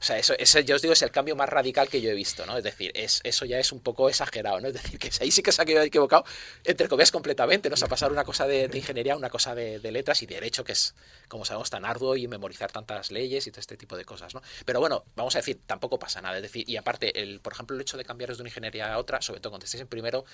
[0.00, 2.14] O sea, eso, ese, yo os digo, es el cambio más radical que yo he
[2.14, 2.56] visto, ¿no?
[2.56, 4.68] Es decir, es, eso ya es un poco exagerado, ¿no?
[4.68, 6.24] Es decir, que ahí sí que se ha quedado equivocado,
[6.64, 7.74] entre comillas, completamente, ¿no?
[7.74, 10.26] O sea, pasar una cosa de, de ingeniería a una cosa de, de, letras y
[10.26, 10.94] de derecho, que es,
[11.26, 14.42] como sabemos, tan arduo y memorizar tantas leyes y todo este tipo de cosas, ¿no?
[14.64, 16.36] Pero bueno, vamos a decir, tampoco pasa nada.
[16.36, 18.98] Es decir, y aparte, el, por ejemplo, el hecho de cambiaros de una ingeniería a
[18.98, 20.24] otra, sobre todo cuando estéis en primero,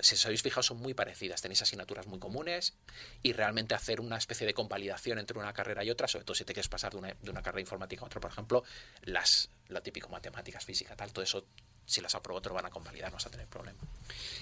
[0.00, 1.42] si os habéis fijado, son muy parecidas.
[1.42, 2.74] Tenéis asignaturas muy comunes
[3.22, 6.44] y realmente hacer una especie de convalidación entre una carrera y otra, sobre todo si
[6.44, 8.64] te quieres pasar de una, de una carrera informática a otra, por ejemplo,
[9.02, 11.46] las lo típico, matemáticas, física, tal, todo eso,
[11.86, 13.78] si las aprobó, te lo van a convalidar, no vas a tener problema.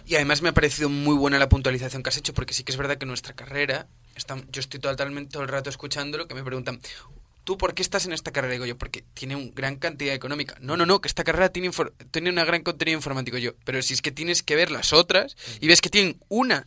[0.05, 2.73] Y además me ha parecido muy buena la puntualización que has hecho, porque sí que
[2.73, 3.87] es verdad que nuestra carrera,
[4.17, 6.81] está, yo estoy totalmente todo el rato escuchándolo, que me preguntan,
[7.45, 8.55] ¿tú por qué estás en esta carrera?
[8.55, 10.57] Digo yo, porque tiene una gran cantidad económica.
[10.61, 11.71] No, no, no, que esta carrera tiene,
[12.11, 13.53] tiene una gran contenido informático yo.
[13.65, 16.67] Pero si es que tienes que ver las otras y ves que tienen una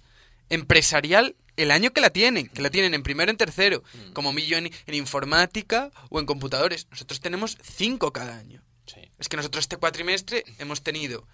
[0.49, 4.13] empresarial el año que la tienen, que la tienen en primero, en tercero, mm.
[4.13, 6.87] como millo en, en, informática o en computadores.
[6.91, 8.63] Nosotros tenemos cinco cada año.
[8.85, 9.01] Sí.
[9.19, 11.27] Es que nosotros este cuatrimestre hemos tenido,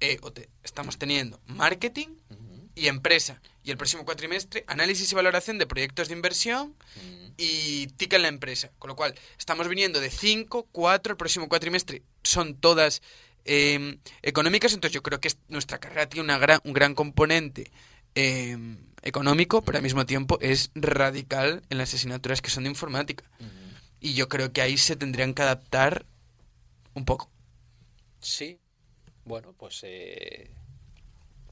[0.00, 2.08] eh, o te, estamos teniendo marketing
[2.74, 3.40] y empresa.
[3.64, 6.74] Y el próximo cuatrimestre, análisis y valoración de proyectos de inversión
[7.36, 8.70] y TIC en la empresa.
[8.78, 13.02] Con lo cual, estamos viniendo de cinco, cuatro, el próximo cuatrimestre son todas
[13.44, 14.72] eh, económicas.
[14.72, 17.70] Entonces yo creo que nuestra carrera tiene una gran, un gran componente.
[18.14, 18.56] Eh,
[19.02, 23.24] económico, pero al mismo tiempo es radical en las asignaturas que son de informática.
[23.40, 23.80] Uh -huh.
[24.00, 26.06] Y yo creo que ahí se tendrían que adaptar
[26.94, 27.30] un poco.
[28.20, 28.58] Sí,
[29.24, 30.50] bueno, pues eh,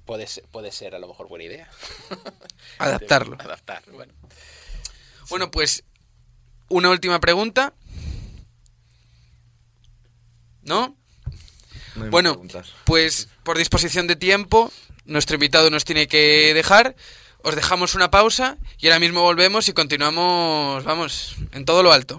[0.05, 1.69] puede, ser, puede ser a lo mejor buena idea.
[2.79, 3.37] Adaptarlo.
[3.41, 4.15] Adaptar, bueno.
[5.29, 5.85] Bueno, pues
[6.69, 7.75] una última pregunta.
[10.63, 10.97] ¿No?
[11.95, 12.43] no bueno,
[12.85, 14.73] pues por disposición de tiempo,
[15.05, 16.97] nuestro invitado nos tiene que dejar.
[17.47, 22.19] Os dejamos una pausa y ahora mismo volvemos y continuamos, vamos, en todo lo alto.